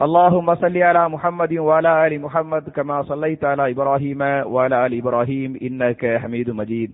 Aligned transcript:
اللهم 0.00 0.54
صل 0.54 0.76
على 0.78 1.08
محمد 1.08 1.52
وعلى 1.52 2.06
آل 2.06 2.20
محمد 2.20 2.68
كما 2.68 3.02
صليت 3.02 3.44
على 3.44 3.70
إبراهيم 3.70 4.20
وعلى 4.22 4.86
آل 4.86 4.98
إبراهيم 4.98 5.58
إنك 5.62 6.16
حميد 6.16 6.50
مجيد. 6.50 6.90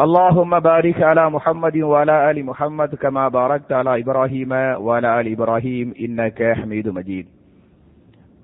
اللهم 0.00 0.60
بارك 0.60 1.02
على 1.02 1.30
محمد 1.30 1.76
وعلى 1.76 2.30
آل 2.30 2.44
محمد 2.44 2.94
كما 2.94 3.28
باركت 3.28 3.72
على 3.72 4.00
إبراهيم 4.00 4.52
وعلى 4.52 5.20
آل 5.20 5.32
إبراهيم 5.32 5.94
إنك 6.00 6.42
حميد 6.56 6.88
مجيد. 6.88 7.26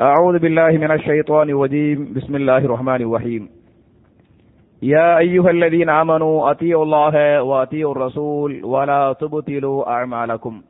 أعوذ 0.01 0.39
بالله 0.39 0.71
من 0.71 0.91
الشيطان 0.91 1.51
الرجيم. 1.51 2.13
بسم 2.13 2.37
الله 2.37 2.59
الرحمن 2.59 3.01
الرحيم. 3.03 3.49
يا 4.83 5.19
أيها 5.19 5.51
الذين 5.51 5.89
آمنوا 5.89 6.51
أطيعوا 6.51 6.85
الله 6.85 7.43
وأطيعوا 7.43 7.93
الرسول 7.93 8.65
ولا 8.65 9.13
تبطلوا 9.13 9.91
أعمالكم. 9.91 10.63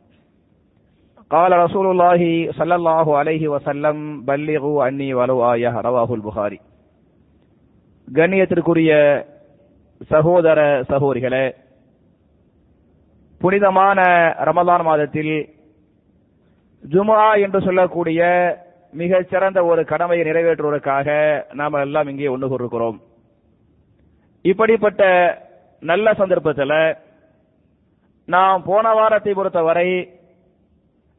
قال 1.32 1.52
رسول 1.56 1.86
الله 1.88 2.22
صلى 2.52 2.76
الله 2.76 3.18
عليه 3.18 3.48
وسلم 3.48 3.96
بلغوا 4.22 4.84
عني 4.84 5.10
ولو 5.14 5.54
آية 5.54 5.74
رواه 5.82 6.10
البخاري 6.14 6.60
கண்ணியத்திற்குரிய 8.08 8.92
சகோதர 10.12 10.60
சகோதரிகளே 10.92 11.46
புனிதமான 13.42 14.00
ரமலான் 14.48 14.84
மாதத்தில் 14.84 15.36
ஜுமா 16.84 17.20
என்று 17.44 17.60
சொல்லக்கூடிய 17.62 18.22
மிகச் 18.94 19.30
சிறந்த 19.32 19.60
ஒரு 19.66 19.82
கடமையை 19.86 20.24
நிறைவேற்றுவதற்காக 20.26 21.08
நாம் 21.54 21.82
எல்லாம் 21.82 22.10
இங்கே 22.12 22.34
ஒன்று 22.34 22.48
கூறுகிறோம் 22.50 22.98
இப்படிப்பட்ட 24.46 25.02
நல்ல 25.84 26.14
சந்தர்ப்பத்தில் 26.14 26.78
நாம் 28.28 28.62
போன 28.64 28.94
வாரத்தை 28.94 29.32
பொறுத்தவரை 29.34 29.88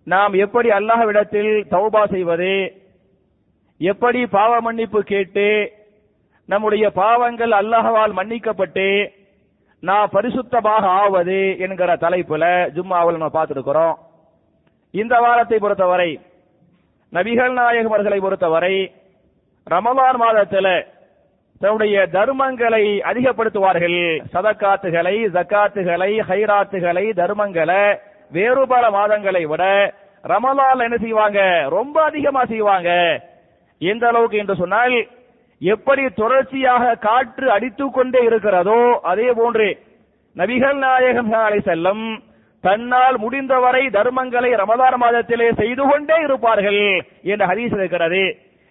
நாம் 0.08 0.34
எப்படி 0.46 0.70
அல்லாஹ்விடத்தில் 0.70 1.52
தௌபா 1.74 2.02
செய்வது? 2.12 2.54
எப்படி 3.82 4.20
பாவ 4.36 4.52
மன்னிப்பு 4.62 5.00
கேட்டு 5.04 5.48
நம்முடைய 6.52 6.86
பாவங்கள் 7.00 7.54
அல்லாஹவால் 7.62 8.14
மன்னிக்கப்பட்டு 8.20 8.88
நான் 9.84 10.14
பரிசுத்தமாக 10.14 10.84
ஆவது 11.02 11.40
என்கிற 11.64 11.92
தலைப்புல 12.04 12.46
ஜும்மாவில் 12.76 13.18
நம்ம 13.18 13.32
பார்த்துருக்கிறோம். 13.38 13.96
இந்த 14.94 15.16
வாரத்தை 15.26 15.58
பொறுத்தவரை 15.60 16.10
நபிகள் 17.14 17.54
நாயகம் 17.60 17.96
அவர்களை 17.96 18.20
பொறுத்தவரை 18.20 18.76
ரமலான் 19.68 20.20
மாதத்தில் 20.24 20.74
தன்னுடைய 21.62 21.96
தர்மங்களை 22.18 22.84
அதிகப்படுத்துவார்கள். 23.10 24.02
சதக்காத்துகளை 24.34 25.16
ஜக்காத்துகளை 25.36 26.12
ஹைராத்துகளை 26.30 27.06
தர்மங்களை 27.22 27.84
வேறு 28.32 28.68
பல 28.68 28.84
மாதங்களை 28.90 29.44
விட 29.48 29.64
ரமலால் 30.24 30.84
என்ன 30.84 30.98
செய்வாங்க? 30.98 31.40
ரொம்ப 31.70 32.04
அதிகமா 32.04 32.46
செய்வாங்க. 32.46 32.90
எந்த 33.82 34.08
அளவுக்கு 34.08 34.38
என்று 34.38 34.56
சொன்னால் 34.56 34.96
எப்படி 35.62 36.10
தொடர்ச்சியாக 36.10 36.96
காற்று 36.96 37.52
அடித்து 37.52 37.92
கொண்டே 37.92 38.20
இருக்கிறதோ 38.24 39.00
அதே 39.02 39.34
போன்று 39.34 39.68
நபிகள் 40.36 40.78
நாயகம் 40.78 41.32
அலை 41.32 41.60
செல்லம் 41.66 42.04
தன்னால் 42.64 43.18
முடிந்தவரை 43.18 43.84
தர்மங்களை 43.88 44.52
ரமலான் 44.62 45.02
மாதத்திலே 45.04 45.48
செய்து 45.54 45.84
கொண்டே 45.88 46.18
இருப்பார்கள் 46.24 46.82
என்ற 47.24 47.46
ஹதீஸ் 47.46 47.76
இருக்கிறது. 47.78 48.24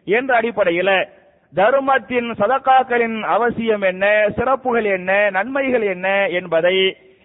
என்ற 0.05 0.37
அடிப்படையில் 0.37 1.09
தர்மத்தின் 1.55 2.31
சதக்காக்களின் 2.31 3.21
அவசியம் 3.21 3.83
என்ன 3.83 4.29
சிறப்புகள் 4.37 4.85
என்ன 4.85 5.31
நன்மைகள் 5.31 5.83
என்ன 5.83 6.29
என்பதை 6.29 6.77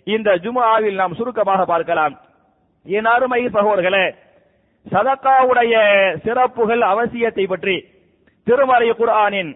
இந்த 0.08 0.30
ஜுமாவில் 0.44 1.00
நாம் 1.02 1.18
சுருக்கமாக 1.20 1.62
பார்க்கலாம். 1.72 2.14
என் 2.86 3.10
அருமை 3.14 3.42
சகோதரர்களே 3.56 4.06
சதக்காவுடைய 4.94 5.74
சிறப்புகள் 6.24 6.84
அவசியத்தை 6.92 7.46
பற்றி 7.50 7.76
திருமறை 8.48 8.90
குர்ஆனின் 9.00 9.52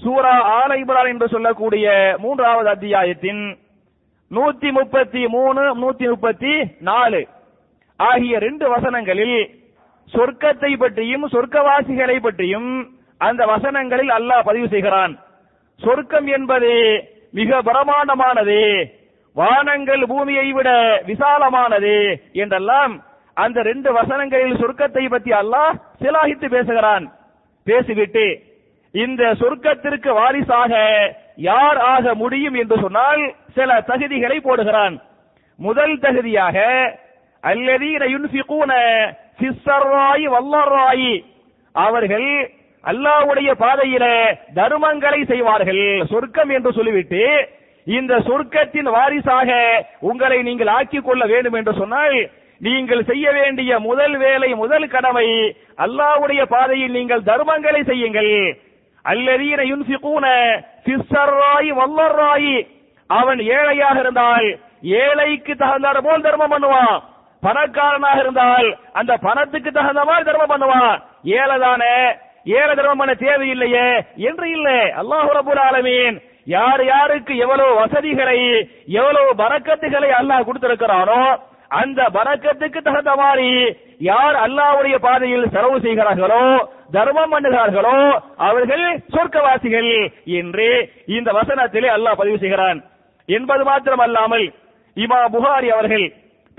சூரா 0.00 0.34
ஆல 0.58 0.70
இப்ரான் 0.82 1.10
என்று 1.12 1.26
சொல்லக்கூடிய 1.34 1.86
மூன்றாவது 2.22 2.68
அத்தியாயத்தின் 2.74 3.42
நூத்தி 4.30 4.68
முப்பத்தி 4.78 5.22
மூணு 5.34 5.62
நூத்தி 5.82 6.06
முப்பத்தி 6.12 6.52
நாலு 6.88 7.20
ஆகிய 8.00 8.38
ரெண்டு 8.46 8.66
வசனங்களில் 8.74 9.38
சொர்க்கத்தை 10.12 10.72
பற்றியும் 10.82 11.24
சொர்க்கவாசிகளை 11.34 12.16
பற்றியும் 12.26 12.70
அந்த 13.26 13.42
வசனங்களில் 13.52 14.12
அல்லாஹ் 14.18 14.46
பதிவு 14.48 14.68
செய்கிறான். 14.72 15.12
சொர்க்கம் 15.80 16.28
என்பது 16.36 16.72
மிக 17.38 17.60
பிரமாண்டமானது. 17.68 18.58
வானங்கள் 19.36 20.02
பூமியை 20.12 20.46
விட 20.56 20.70
விசாலமானது 21.10 21.94
என்றெல்லாம் 22.42 22.92
அந்த 23.36 23.58
ரெண்டு 23.68 23.88
வசனங்களில் 23.98 24.60
சொர்க்கத்தை 24.62 25.04
பற்றி 25.14 25.30
அல்லாஹ் 25.40 25.78
சிலாகித்து 26.02 26.48
பேசுகிறான். 26.56 27.04
பேசிவிட்டு 27.66 28.26
இந்த 28.94 29.22
சொர்க்கத்திற்கு 29.40 30.10
வாரிசாக 30.18 30.72
யார் 31.48 31.78
ஆக 31.94 32.14
முடியும் 32.22 32.56
என்று 32.62 32.76
சொன்னால் 32.84 33.22
சில 33.56 33.78
தகுதிகளை 33.88 34.38
போடுகிறான். 34.44 34.96
முதல் 35.58 35.96
தகுதியாக 36.04 36.58
அல்லதீன 37.42 38.02
யுன்ஃபிகூன 38.14 38.72
ஃபிஸ்ஸர்ராயி 39.38 40.26
வல்லர்ராயி. 40.34 41.14
அவர்கள் 41.74 42.28
அல்லாவுடைய 42.84 43.50
பாதையில 43.64 44.04
தர்மங்களை 44.58 45.20
செய்வார்கள் 45.32 45.84
சொர்க்கம் 46.12 46.50
என்று 46.56 46.70
சொல்லிவிட்டு 46.78 47.22
இந்த 47.86 48.18
சொர்க்கத்தின் 48.18 48.88
வாரிசாக 48.96 49.50
உங்களை 50.00 50.42
நீங்கள் 50.42 50.66
ஆக்கிக் 50.66 51.04
கொள்ள 51.04 51.26
வேண்டும் 51.26 51.52
என்று 51.52 51.72
சொன்னால் 51.74 52.30
நீங்கள் 52.60 53.04
செய்ய 53.04 53.32
வேண்டிய 53.32 53.78
முதல் 53.78 54.16
வேலை 54.16 54.54
முதல் 54.54 54.88
கடமை 54.88 55.56
அல்லாவுடைய 55.76 56.42
பாதையில் 56.42 56.90
நீங்கள் 56.90 57.20
தர்மங்களை 57.20 57.84
செய்யுங்கள். 57.84 58.58
அல்லதீன 59.04 59.60
யுன்ஃபிகூன 59.70 60.26
ஃபிஸ்ஸர்ராயி 60.84 61.70
வல்லர்ராயி. 61.80 62.66
அவன் 63.06 63.38
ஏழையாக 63.38 64.00
இருந்தால் 64.00 64.58
ஏழைக்கு 64.82 65.54
தகுந்தார் 65.54 66.02
போல் 66.02 66.22
தர்மம் 66.22 66.52
பண்ணுவான். 66.52 67.02
பணக்காரனாக 67.42 68.18
இருந்தால் 68.18 68.78
அந்த 68.92 69.16
பணத்துக்கு 69.16 69.72
தகுந்த 69.72 70.04
மாதிரி 70.04 70.30
தர்மம் 70.30 70.52
பண்ணுவான். 70.52 71.02
ஏழைதானே? 71.24 71.96
ஏழை 72.44 72.74
தர்மம் 72.74 72.96
பண்ண 72.96 73.12
தேவையில்லையே? 73.12 74.04
என்று 74.16 74.50
இல்லை. 74.50 74.80
அல்லாஹு 75.00 75.28
ரபுல் 75.40 75.62
ஆலமீன் 75.68 76.20
யார் 76.46 76.82
யாருக்கு 76.92 77.34
எவ்வளவு 77.44 77.72
வசதிகளை 77.82 78.38
எவ்வளவு 79.00 79.28
பறக்கத்துகளை 79.42 80.10
அல்லாஹ் 80.20 80.46
கொடுத்திருக்கிறானோ 80.48 81.20
அந்த 81.80 82.00
பறக்கத்துக்கு 82.16 82.80
தகுந்த 82.86 83.12
மாதிரி 83.20 83.50
யார் 84.08 84.36
அல்லாஹ்வுடைய 84.46 84.96
பாதையில் 85.06 85.52
செலவு 85.54 85.78
செய்கிறார்களோ 85.86 86.42
தர்மம் 86.96 87.32
பண்ணுகிறார்களோ 87.34 87.96
அவர்கள் 88.48 88.84
சொர்க்கவாசிகள் 89.14 89.90
என்று 90.40 90.68
இந்த 91.16 91.28
வசனத்திலே 91.38 91.88
அல்லாஹ் 91.94 92.20
பதிவு 92.20 92.38
செய்கிறான். 92.42 92.78
என்பது 93.28 93.62
மாத்திரம் 93.70 94.04
அல்லாமல் 94.06 94.46
இமா 94.96 95.20
புகாரி 95.34 95.68
அவர்கள் 95.76 96.06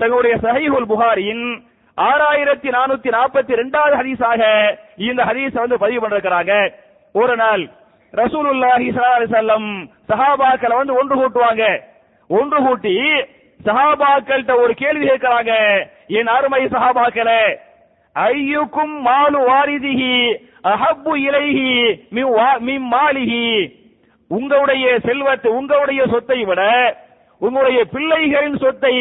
தங்களுடைய 0.00 0.34
சஹீஹுல் 0.46 0.90
புகாரியின் 0.92 1.46
ஆறாயிரத்தி 1.98 2.70
நானூத்தி 2.76 3.10
நாற்பத்தி 3.16 3.52
ரெண்டாவது 3.62 3.94
ஹதீஸாக 4.00 4.42
இந்த 5.08 5.20
ஹதீஸ 5.28 5.54
வந்து 5.64 5.82
பதிவு 5.84 6.00
பண்ணிருக்கிறாங்க. 6.02 6.52
ஒரு 7.14 7.34
நாள் 7.42 7.62
ரசூலுல்லாஹி 8.20 8.88
ஸல்லல்லாஹு 8.96 9.38
அலைஹி 9.38 9.88
சஹாபாக்களை 10.10 10.74
வந்து 10.80 10.94
ஒன்று 11.00 11.14
கூட்டுவாங்க. 11.20 11.64
ஒன்று 12.30 12.58
கூட்டி 12.66 12.94
சஹாபாக்கள்கிட்ட 13.60 14.54
ஒரு 14.62 14.72
கேள்வி 14.82 15.04
கேட்கிறாங்க. 15.10 15.52
என் 16.18 16.30
அருமை 16.36 16.62
சஹாபாக்களே 16.74 17.40
ஐயுக்கும் 18.16 18.94
மாலு 19.06 19.40
வாரிதிஹி 19.48 20.12
அஹப்பு 20.72 21.12
இலைஹி 21.28 21.70
மிம் 22.68 22.86
மாலிஹி. 22.94 23.44
உங்களுடைய 24.30 24.84
செல்வத்தை 25.06 25.50
உங்களுடைய 25.58 26.02
சொத்தை 26.12 26.38
விட 26.50 26.62
உங்களுடைய 27.40 27.80
பிள்ளைகளின் 27.94 28.58
சொத்தை 28.62 28.92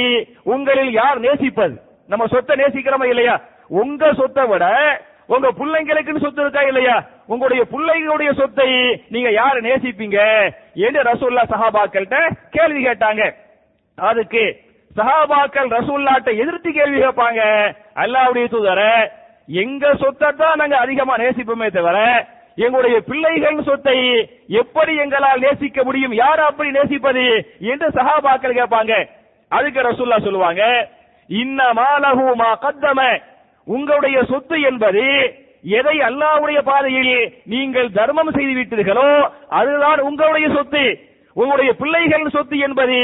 உங்களில் 0.54 0.92
யார் 1.02 1.20
நேசிப்பது? 1.26 1.76
நம்ம 2.10 2.24
சொத்தை 2.34 2.56
நேசிக்கிறோமா 2.62 3.06
இல்லையா? 3.12 3.36
உங்க 3.82 4.04
சொத்தை 4.20 4.44
விட 4.52 4.66
உங்க 5.34 5.48
பிள்ளைங்களுக்குன்னு 5.60 6.24
சொத்து 6.24 6.42
இருக்கா 6.42 6.62
இல்லையா? 6.62 6.96
உங்களுடைய 7.28 7.64
பிள்ளைகளுடைய 7.72 8.32
சொத்தை 8.40 8.70
நீங்க 9.14 9.30
யாரு 9.32 9.60
நேசிப்பீங்க? 9.62 10.20
என்று 10.86 11.02
ரசூல்லா 11.12 11.44
சஹாபாக்கள்கிட்ட 11.54 12.20
கேள்வி 12.50 12.82
கேட்டாங்க. 12.88 13.24
அதுக்கு 13.98 14.44
சஹாபாக்கள் 14.98 15.70
ரசூல்லாட்ட 15.78 16.30
எதிர்த்து 16.44 16.72
கேள்வி 16.72 17.00
கேட்பாங்க. 17.02 17.42
அல்லாவுடைய 18.04 18.48
தூதர 18.48 18.82
எங்க 19.48 19.86
சொத்தை 19.96 20.30
தான் 20.32 20.58
நாங்க 20.58 20.78
அதிகமா 20.78 21.16
நேசிப்போமே 21.18 21.68
தவிர 21.72 21.98
எங்களுடைய 22.58 22.98
பிள்ளைகள் 23.00 23.58
சொத்தை 23.64 23.98
எப்படி 24.62 24.94
எங்களால் 24.96 25.44
நேசிக்க 25.46 25.84
முடியும்? 25.84 26.14
யார் 26.14 26.40
அப்படி 26.40 26.70
நேசிப்பது? 26.72 27.26
என்று 27.72 27.88
சஹாபாக்கள் 27.90 28.60
கேட்பாங்க. 28.60 28.94
அதுக்கு 29.52 29.82
ரசூல்லா 29.82 30.20
சொல்லுவாங்க 30.24 30.64
இன்ன 31.30 31.60
மாலஹு 31.74 32.36
மா 32.36 32.50
கத்தம. 32.64 33.02
உங்களுடைய 33.68 34.18
சொத்து 34.24 34.58
என்பது 34.62 35.06
எதை 35.80 35.96
அல்லாவுடைய 36.08 36.60
பாதையில் 36.62 37.16
நீங்கள் 37.54 37.90
தர்மம் 37.92 38.36
செய்து 38.36 38.54
விட்டீர்களோ 38.58 39.10
அதுதான் 39.60 40.00
உங்களுடைய 40.00 40.48
சொத்து. 40.50 40.86
உங்களுடைய 41.36 41.72
பிள்ளைகள் 41.80 42.34
சொத்து 42.36 42.58
என்பது 42.58 42.98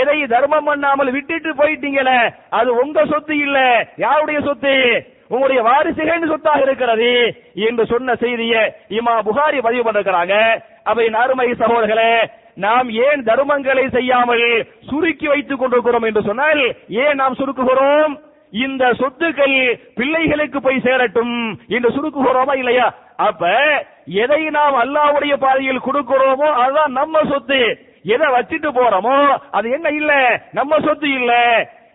எதை 0.00 0.18
தர்மம் 0.26 0.64
பண்ணாமல் 0.64 1.10
விட்டுட்டு 1.16 1.50
போயிட்டீங்கள 1.54 2.10
அது 2.58 2.70
உங்க 2.82 3.04
சொத்து 3.06 3.34
இல்ல 3.38 3.58
யாருடைய 4.04 4.40
சொத்து? 4.40 4.74
உங்களுடைய 5.28 5.60
வாரிசுகள் 5.62 6.30
சொத்தாக 6.30 6.60
இருக்கிறது 6.66 7.10
என்று 7.68 7.84
சொன்ன 7.86 8.14
செய்தியை 8.14 8.62
இமா 8.98 9.14
புகாரி 9.28 9.60
பதிவு 9.66 9.84
பண்ணிருக்கிறாங்க. 9.86 10.34
அவை 10.84 11.06
அருமை 11.22 11.48
சகோதரர்களே 11.62 12.12
நாம் 12.64 12.88
ஏன் 13.06 13.22
தர்மங்களை 13.26 13.84
செய்யாமல் 13.96 14.46
சுருக்கி 14.90 15.26
வைத்துக் 15.26 15.60
கொண்டிருக்கிறோம் 15.60 16.02
என்று 16.02 16.22
சொன்னால் 16.22 16.62
ஏன் 16.88 17.20
நாம் 17.22 17.38
சுருக்குகிறோம்? 17.40 18.14
இந்த 18.50 18.92
சொத்துக்கள் 18.92 19.78
பிள்ளைகளுக்கு 19.94 20.60
போய் 20.60 20.80
சேரட்டும் 20.80 21.58
என்று 21.68 21.90
சுருக்குகிறோமா 21.90 22.56
இல்லையா? 22.56 22.94
அப்ப 23.16 23.46
எதை 24.04 24.50
நாம் 24.50 24.74
அல்லாவுடைய 24.74 25.36
பாதையில் 25.36 25.80
கொடுக்கிறோமோ 25.80 26.52
அதுதான் 26.52 26.92
நம்ம 26.92 27.20
சொத்து. 27.28 27.78
எதை 28.02 28.26
வச்சிட்டு 28.26 28.70
போறோமோ 28.70 29.38
அது 29.50 29.70
என்ன 29.70 29.88
இல்ல? 29.88 30.42
நம்ம 30.52 30.78
சொத்து 30.78 31.08
இல்ல. 31.10 31.32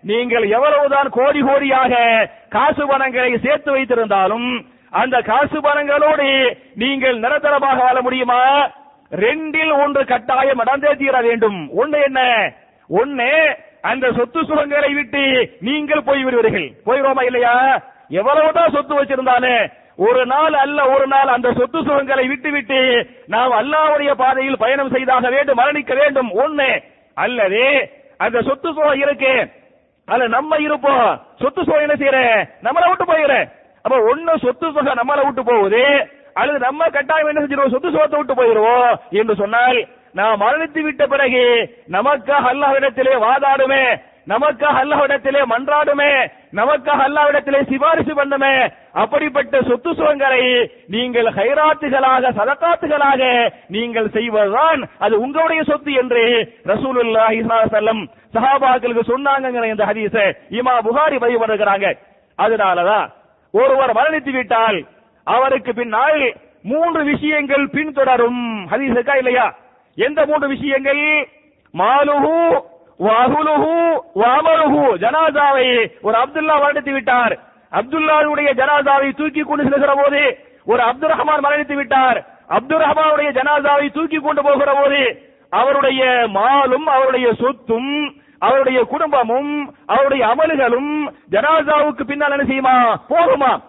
நீங்கள் 0.02 0.44
எவ்வளவுதான் 0.44 1.10
கோடி 1.10 1.42
கோடியாக 1.44 2.28
காசு 2.50 2.88
பணங்களை 2.88 3.38
சேர்த்து 3.38 3.72
வைத்திருந்தாலும் 3.72 4.66
அந்த 4.90 5.22
காசு 5.22 5.62
பணங்களோடு 5.62 6.58
நீங்கள் 6.74 7.20
நிரந்தரமாக 7.20 7.84
வாழ 7.84 8.02
முடியுமா? 8.02 8.72
ரெண்டில் 9.12 9.84
ஒன்று 9.84 10.06
கட்டாயம் 10.06 10.58
நடந்தே 10.58 10.96
தீர 10.96 11.22
வேண்டும். 11.22 11.70
ஒண்ணு 11.78 12.04
என்ன? 12.04 12.54
ஒண்ணு 12.90 13.58
அந்த 13.82 14.12
சொத்து 14.12 14.40
சுரங்களை 14.42 14.90
விட்டு 14.94 15.22
நீங்கள் 15.60 16.04
போய் 16.04 16.24
விடுவீர்கள் 16.24 16.68
போயிடுவோமா 16.86 17.24
இல்லையா? 17.24 17.54
எவ்வளவுதான் 18.20 18.74
சொத்து 18.74 18.94
வச்சிருந்தானே 18.96 19.56
ஒரு 20.08 20.26
நாள் 20.26 20.54
அல்ல 20.54 20.80
ஒரு 20.90 21.08
நாள் 21.08 21.28
அந்த 21.28 21.50
சொத்து 21.54 21.80
சுகங்களை 21.80 22.28
விட்டு 22.28 22.50
விட்டு 22.52 22.80
நாம் 23.28 23.58
அல்லாவுடைய 23.62 24.12
பாதையில் 24.12 24.62
பயணம் 24.64 24.94
செய்தாக 24.96 25.30
வேண்டும் 25.30 25.60
மரணிக்க 25.62 25.94
வேண்டும். 25.96 26.30
ஒண்ணு 26.44 26.70
அல்லது 27.14 27.64
அந்த 28.18 28.42
சொத்து 28.42 28.70
சுகம் 28.74 29.02
இருக்கு. 29.04 29.34
அது 30.08 30.30
நம்ம 30.30 30.58
இருப்போம். 30.58 31.10
சொத்து 31.42 31.64
சுகம் 31.64 31.84
என்ன 31.86 31.96
செய்யற? 32.02 32.20
நம்மளை 32.64 32.88
விட்டு 32.90 33.06
போயிடுற 33.12 33.36
அப்ப 33.82 33.96
ஒண்ணு 34.12 34.34
சொத்து 34.46 34.68
சுகம் 34.72 35.00
நம்மளை 35.02 35.26
விட்டு 35.26 35.44
போகுது. 35.44 35.84
அல்லது 36.34 36.60
நம்ம 36.60 36.90
கட்டாயம் 36.90 37.28
என்ன 37.28 37.42
செஞ்சிருவோம்? 37.42 37.74
சொத்து 37.76 37.92
சுகத்தை 37.92 38.20
விட்டு 38.20 38.36
போயிடுவோம் 38.42 38.92
என்று 39.10 39.36
சொன்னால் 39.36 39.80
நாம் 40.20 40.42
மரணித்து 40.44 40.82
விட்ட 40.86 41.04
பிறகு 41.12 41.44
நமக்காக 41.96 42.46
அல்லாஹ்விடத்திலே 42.54 43.14
வாதாடுமே 43.26 43.84
நமக்காக 44.32 44.80
அல்லாஹ்விடத்திலே 44.82 45.42
மன்றாடுமே 45.52 46.10
நமக்காக 46.60 47.00
அல்லாஹ்விடத்திலே 47.08 47.60
சிபாரிசு 47.70 48.14
பண்ணுமே. 48.20 48.52
அப்படிப்பட்ட 49.02 49.62
சொத்து 49.70 49.92
சுகங்களை 50.00 50.42
நீங்கள் 50.96 51.30
ஹைராத்துகளாக 51.38 52.32
சதகாத்துகளாக 52.40 53.22
நீங்கள் 53.76 54.10
செய்வதுதான் 54.18 54.82
அது 55.06 55.16
உங்களுடைய 55.26 55.62
சொத்து 55.70 55.94
என்று 56.02 56.24
ரசூலுல்லாஹி 56.72 57.40
ஸல்லல்லாஹு 57.48 58.04
சஹாபாக்களுக்கு 58.36 59.04
சொன்னாங்கங்கிற 59.12 59.66
இந்த 59.74 59.88
ஹதீஸ 59.92 60.16
இமா 60.60 60.76
புகாரி 60.88 61.18
பதிவு 61.24 61.42
பண்ணுகிறாங்க. 61.44 61.88
அதனாலதான் 62.40 63.08
ஒருவர் 63.54 63.98
மரணித்து 64.00 64.32
விட்டால் 64.38 64.80
அவருக்கு 65.28 65.72
பின்னால் 65.82 66.22
மூன்று 66.72 67.02
விஷயங்கள் 67.12 67.66
பின்தொடரும். 67.76 68.44
ஹதீஸுக்கா 68.72 69.14
இல்லையா? 69.22 69.48
எந்த 69.98 70.26
மூன்று 70.26 70.48
விஷயங்கள்? 70.48 71.30
மாலுஹு 71.74 72.36
வஹுலுஹு 73.00 73.76
வாமருஹு 74.16 74.98
ஜனாசாவை 74.98 75.92
ஒரு 76.02 76.18
அப்துல்லா 76.18 76.56
மரணித்து 76.62 76.92
விட்டார். 76.92 77.40
அப்துல்லாவுடைய 77.72 78.50
ஜனாசாவை 78.54 79.16
தூக்கி 79.16 79.42
கொண்டு 79.42 79.64
செல்கிற 79.64 80.04
போது 80.04 80.38
ஒரு 80.66 80.82
அப்துல் 80.84 81.10
ரஹ்மான் 81.10 81.44
மரணித்து 81.46 81.76
விட்டார். 81.76 82.20
அப்துல் 82.48 82.80
ரஹ்மானுடைய 82.80 83.30
ஜனாசாவை 83.32 83.92
தூக்கி 83.92 84.18
கொண்டு 84.18 84.42
போகிற 84.42 84.74
போது 84.74 85.30
அவருடைய 85.50 86.28
மாலும் 86.28 86.86
அவருடைய 86.86 87.34
சொத்தும் 87.34 88.14
அவருடைய 88.40 88.84
குடும்பமும் 88.84 89.74
அவருடைய 89.86 90.28
அமல்களும் 90.28 91.12
ஜனாசாவுக்கு 91.32 92.04
பின்னால் 92.04 92.32
என்ன 92.32 92.46
செய்யுமா? 92.46 92.96
போகுமா? 93.10 93.62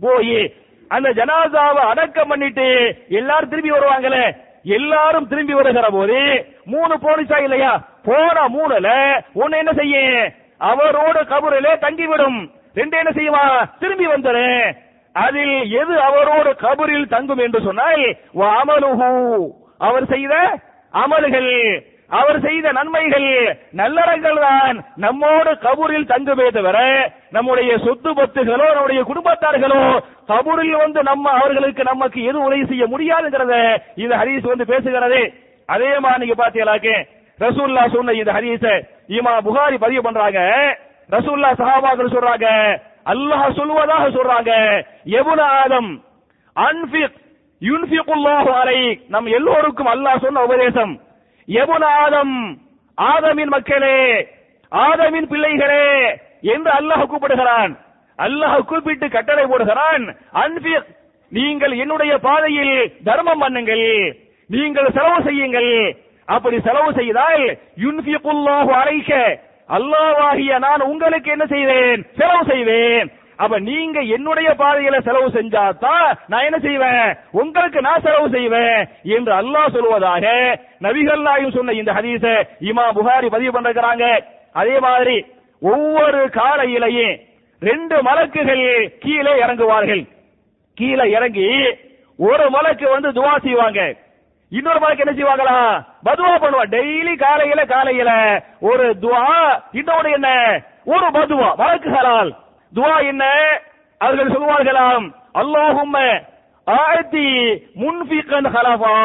போய் 0.00 0.54
அந்த 0.88 1.08
ஜனாசாவை 1.10 1.76
அடக்கம் 1.76 2.28
பண்ணிட்டு 2.28 2.96
எல்லாரும் 3.08 3.48
திரும்பி 3.48 3.70
வருவாங்களே. 3.70 4.46
எல்லாரும் 4.68 5.28
திரும்பி 5.28 5.54
வருகிற 5.54 5.86
போது 5.90 6.18
மூணு 6.64 6.94
போலீஸா 6.96 7.42
இல்லையா? 7.42 7.72
போன 8.02 8.36
மூணுல 8.48 8.88
ஒன்னு 9.34 9.56
என்ன 9.56 9.72
செய்ய 9.72 9.96
அவரோட 10.60 11.18
கபரிலே 11.32 11.72
தங்கிவிடும். 11.84 12.38
ரெண்டு 12.74 12.96
என்ன 12.96 13.10
செய்வா 13.14 13.42
திரும்பி 13.78 14.06
வந்துரு. 14.06 14.76
அதில் 15.12 15.70
எது 15.70 15.94
அவரோட 16.08 16.48
கபரில் 16.64 17.08
தங்கும் 17.08 17.38
என்று 17.38 17.60
சொன்னால் 17.60 18.04
அமலுகு 18.38 19.48
அவர் 19.78 20.06
செய்த 20.06 20.34
அமல்கள். 20.92 21.52
அவர் 22.10 22.38
செய்த 22.44 22.66
நன்மைகள் 22.76 23.26
நல்லறங்கள் 23.80 24.38
தான் 24.44 24.76
நம்மோடு 25.04 25.50
கபூரில் 25.64 26.10
தங்குமே 26.12 26.46
தவிர 26.56 26.78
நம்முடைய 27.36 27.70
சொத்து 27.86 28.10
பத்துகளோ 28.18 28.66
நம்முடைய 28.76 29.00
குடும்பத்தார்களோ 29.10 29.80
கபூரில் 30.30 30.76
வந்து 30.82 31.00
நம்ம 31.10 31.24
அவர்களுக்கு 31.40 31.82
நமக்கு 31.90 32.20
எது 32.30 32.38
உதவி 32.46 32.64
செய்ய 32.70 32.84
முடியாதுங்கிறத 32.92 33.54
இந்த 34.02 34.14
ஹதீஸ் 34.20 34.50
வந்து 34.52 34.66
பேசுகிறது. 34.72 35.20
அதே 35.74 35.90
மாதிரி 36.04 36.22
நீங்க 36.22 36.36
பாத்தீங்களாக்கு 36.42 36.94
ரசூல்லா 37.38 37.82
சொன்ன 37.94 38.14
இந்த 38.20 38.32
ஹதீஸ 38.36 38.64
இமா 39.16 39.32
புகாரி 39.48 39.76
பதிவு 39.84 40.02
பண்றாங்க. 40.06 40.40
ரசூல்லா 41.14 41.50
சஹாபாக்கள் 41.60 42.14
சொல்றாங்க 42.14 42.46
அல்லாஹ் 43.12 43.44
சொல்வதாக 43.58 44.06
சொல்றாங்க. 44.16 44.52
எபுன 45.18 45.40
ஆதம் 45.60 45.90
அன்பிக் 46.56 47.18
யுன்பிகுல்லாஹு 47.62 48.50
அலைக். 48.62 48.98
நம் 49.14 49.28
எல்லோருக்கும் 49.38 49.92
அல்லாஹ் 49.94 50.24
சொன்ன 50.24 50.42
உபதேசம் 50.48 50.94
எபுன 51.48 51.84
ஆதம் 52.04 52.36
ஆதமின் 52.98 53.52
மக்களே 53.56 53.98
ஆதமின் 54.72 55.28
பிள்ளைகளே 55.32 55.84
என்று 56.40 56.70
அல்லாஹ் 56.78 57.06
கூப்பிடுகிறான். 57.06 57.72
அல்லாஹ் 58.18 58.64
கூப்பிட்டு 58.64 59.08
கட்டளை 59.08 59.44
போடுகிறான். 59.44 60.04
அன்பிக் 60.32 60.88
நீங்கள் 61.32 61.72
என்னுடைய 61.72 62.18
பாதையில் 62.18 62.92
தர்மம் 63.04 63.42
பண்ணுங்கள். 63.42 64.16
நீங்கள் 64.50 64.94
செலவு 64.96 65.22
செய்யுங்கள். 65.22 65.72
அப்படி 66.26 66.60
செலவு 66.60 66.90
செய்தால் 66.92 67.44
யுன்பிகுல்லாஹு 67.84 68.72
அலைக்க 68.80 69.12
அல்லாஹ்வாகிய 69.68 70.58
நான் 70.58 70.80
உங்களுக்கு 70.80 71.30
என்ன 71.30 71.46
செய்வேன்? 71.46 72.00
செலவு 72.18 72.44
செய்வேன். 72.52 73.10
அப்ப 73.38 73.58
நீங்க 73.58 73.98
என்னுடைய 74.00 74.48
பாதையில 74.60 74.96
செலவு 75.06 75.28
செஞ்சாதான் 75.28 76.08
நான் 76.26 76.44
என்ன 76.44 76.58
செய்வேன்? 76.58 77.16
உங்களுக்கு 77.32 77.80
நான் 77.80 78.04
செலவு 78.06 78.28
செய்வேன் 78.30 78.80
என்று 79.16 79.32
அல்லாஹ் 79.32 79.74
சொல்வதாக 79.76 80.24
நபிகள் 80.80 81.22
நாயும் 81.22 81.54
சொன்ன 81.56 81.72
இந்த 81.72 81.92
ஹதீஸ 81.92 82.24
இமா 82.60 82.84
புகாரி 82.98 83.28
பதிவு 83.28 83.52
பண்றாங்க 83.52 84.04
அதே 84.52 84.78
மாதிரி 84.78 85.16
ஒவ்வொரு 85.62 86.20
காலையிலையும் 86.28 87.16
ரெண்டு 87.62 87.96
மலக்குகள் 88.02 88.64
கீழே 88.98 89.32
இறங்குவார்கள். 89.44 90.02
கீழே 90.76 91.10
இறங்கி 91.10 91.48
ஒரு 92.18 92.50
மலக்கு 92.50 92.86
வந்து 92.90 93.08
துவா 93.08 93.32
செய்வாங்க. 93.38 93.80
இன்னொரு 94.52 94.80
மலக்கு 94.80 95.04
என்ன 95.06 95.14
செய்வாங்களா? 95.18 95.56
பதுவா 96.04 96.34
பண்ணுவா. 96.42 96.64
டெய்லி 96.76 97.14
காலையில 97.16 97.64
காலையில 97.64 98.10
ஒரு 98.60 98.96
துவா 99.02 99.24
இன்னொரு 99.72 100.10
என்ன? 100.10 100.28
ஒரு 100.84 101.06
பதுவா. 101.18 101.50
மலக்குகளால். 101.58 102.30
துவா 102.76 102.96
என்ன? 103.10 103.24
அவர்கள் 104.00 104.34
சொல்வார்களாம் 104.34 105.06
அல்லாஹும் 105.40 105.96
ஆயத்தி 106.66 107.26
முன்பிகன் 107.82 108.48
ஹலஃபா. 108.54 108.96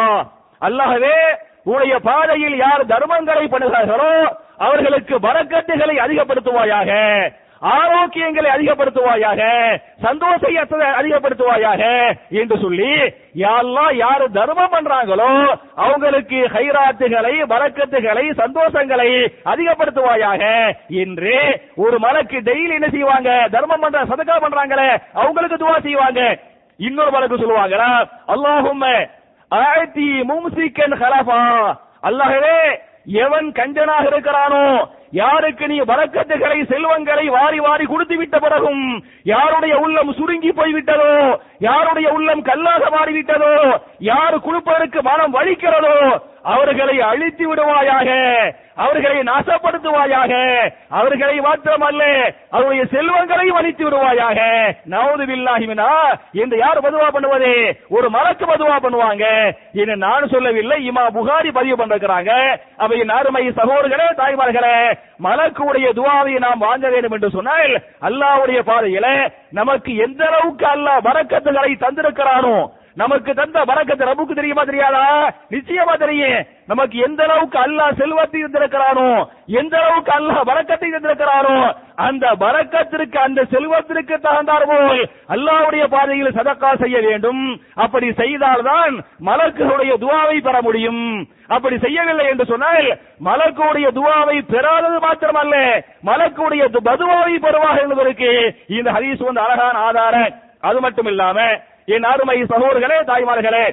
அல்லாஹவே 0.62 1.18
உடைய 1.64 1.94
பாதையில் 2.00 2.58
யார் 2.58 2.84
தர்மங்களை 2.86 3.46
பண்ணுகிறார்களோ 3.54 4.12
அவர்களுக்கு 4.58 5.16
வரக்கட்டுகளை 5.28 5.96
அதிகப்படுத்துவாயாக. 6.06 6.90
ஆரோக்கியங்களை 7.72 8.50
அதிகப்படுத்துவாயாக 8.56 9.42
சந்தோஷத்தை 10.06 10.52
அதிகப்படுத்துவாயாக 11.00 11.82
என்று 12.42 12.56
சொல்லி 12.64 12.90
யாரெல்லாம் 13.44 13.94
யாரு 14.04 14.26
தர்மம் 14.38 14.74
பண்றாங்களோ 14.74 15.30
அவங்களுக்கு 15.86 16.40
ஹைராத்துகளை 16.56 17.34
வரக்கத்துகளை 17.54 18.26
சந்தோஷங்களை 18.42 19.10
அதிகப்படுத்துவாயாக. 19.52 20.44
என்று 21.04 21.36
ஒரு 21.86 22.00
மலக்கு 22.06 22.40
டெய்லி 22.50 22.74
என்ன 22.80 22.90
செய்வாங்க? 22.96 23.30
தர்மம் 23.56 23.84
பண்ற 23.84 24.02
சதக்கா 24.12 24.38
பண்றாங்களே 24.46 24.90
அவங்களுக்கு 25.22 25.58
துவா 25.64 25.78
செய்வாங்க. 25.88 26.22
இன்னொரு 26.80 27.12
மலக்கு 27.16 27.42
சொல்லுவாங்களா? 27.42 27.92
அல்லாஹும் 28.34 28.84
ஆயத்தி 29.52 30.10
மும்சிக்கன் 30.32 30.96
ஹலஃபா. 31.02 31.42
அல்லாஹவே 32.10 32.58
எவன் 33.24 33.48
கஞ்சனாக 33.58 34.06
இருக்கிறானோ 34.12 34.66
யாருக்கு 35.14 35.68
நீ 35.68 35.80
வரக்கத்துகளை 35.80 36.60
செல்வங்களை 36.66 37.30
வாரி 37.30 37.60
வாரி 37.60 37.86
கொடுத்து 37.86 38.18
விட்ட 38.18 38.40
பிறகும் 38.40 38.84
யாருடைய 39.24 39.76
உள்ளம் 39.76 40.14
சுருங்கி 40.14 40.52
போய்விட்டதோ? 40.52 41.40
யாருடைய 41.60 42.10
உள்ளம் 42.10 42.42
கல்லாக 42.42 42.90
மாறிவிட்டதோ? 42.90 43.54
யார் 44.00 44.40
கொடுப்பதற்கு 44.40 45.02
மனம் 45.02 45.34
வலிக்கிறதோ? 45.34 45.96
அவர்களை 46.44 47.02
அழித்து 47.02 47.46
விடுவாயாக. 47.50 48.10
அவர்களை 48.76 49.20
நாசப்படுத்துவாயாக. 49.20 50.34
அவர்களை 50.90 51.40
மாத்திரமல்ல 51.40 52.04
அவருடைய 52.50 52.84
செல்வங்களையும் 52.94 53.60
அழித்து 53.60 53.84
விடுவாயாக. 53.86 54.40
நவது 54.86 55.26
வில்லாகிவினா 55.26 55.90
என்று 56.34 56.58
யார் 56.58 56.82
பதுவா 56.82 57.10
பண்ணுவது? 57.10 57.54
ஒரு 57.90 58.10
மரக்கு 58.10 58.46
பதுவா 58.46 58.78
பண்ணுவாங்க. 58.80 59.26
என்று 59.74 59.96
நான் 59.98 60.30
சொல்லவில்லை 60.30 60.78
இமா 60.90 61.06
புகாரி 61.18 61.52
பதிவு 61.52 61.78
பண்ணிருக்கிறாங்க. 61.78 62.32
அவை 62.78 63.00
அருமை 63.18 63.44
சகோதரர்களே 63.50 64.08
தாய்மார்களே 64.18 64.78
மலக்குடைய 65.24 65.88
துவாவை 66.00 66.38
நாம் 66.40 66.66
வாங்க 66.68 66.90
வேண்டும் 66.90 67.12
என்று 67.12 67.30
சொன்னால் 67.30 67.74
அல்லாவுடைய 68.02 68.60
பாதையில 68.70 69.08
நமக்கு 69.50 69.96
எந்த 69.96 70.26
அளவுக்கு 70.26 70.66
அல்லாஹ் 70.66 71.06
வரக்கத்துகளை 71.10 71.72
தந்திருக்கிறானோ 71.84 72.58
நமக்கு 73.02 73.32
தந்த 73.38 73.60
வரக்கத்தை 73.70 74.04
ரபுக்கு 74.08 74.34
தெரியுமா 74.40 74.64
தெரியாதா? 74.70 75.06
நிச்சயமா 75.54 75.94
தெரியும். 76.02 76.42
நமக்கு 76.72 76.98
எந்த 77.06 77.22
அளவுக்கு 77.28 77.58
அல்லாஹ் 77.64 77.98
செல்வத்தை 78.02 78.40
தந்திருக்கிறானோ 78.44 79.08
எந்த 79.62 79.76
அளவுக்கு 79.84 80.12
அல்லாஹ் 80.18 80.44
வரக்கத்தை 80.50 80.90
தந்திருக்கிறானோ 80.96 81.56
அந்த 82.08 82.26
வரக்கத்திற்கு 82.44 83.18
அந்த 83.28 83.42
செல்வத்திற்கு 83.54 84.16
தகுந்தார் 84.26 84.68
போல் 84.72 85.02
அல்லாஹ்வுடைய 85.36 85.84
பாதையில் 85.96 86.36
சதக்கா 86.38 86.72
செய்ய 86.84 86.98
வேண்டும். 87.08 87.44
அப்படி 87.86 88.08
செய்தால்தான் 88.22 88.94
மலக்குடைய 89.30 89.94
துவாவை 90.06 90.38
பெற 90.48 90.56
முடியும். 90.68 91.04
அப்படி 91.56 91.76
செய்யவில்லை 91.86 92.26
என்று 92.32 92.46
சொன்னால் 92.54 92.88
மலக்குடைய 93.30 93.88
துவாவை 94.00 94.38
பெறாதது 94.54 95.00
மாத்திரமல்ல 95.08 95.56
மலக்குடைய 96.12 96.64
பதுவாவை 96.90 97.36
பெறுவார் 97.46 97.84
என்பதற்கு 97.84 98.32
இந்த 98.78 98.90
ஹதீஸ் 98.98 99.28
வந்து 99.28 99.46
அழகான 99.48 99.76
ஆதாரம். 99.90 100.34
அது 100.70 100.80
மட்டும் 100.84 101.10
இல்லாம 101.12 101.40
என் 101.88 102.04
அருமை 102.04 102.44
சகோதரர்களே 102.44 103.00
தாய்மார்களே 103.04 103.66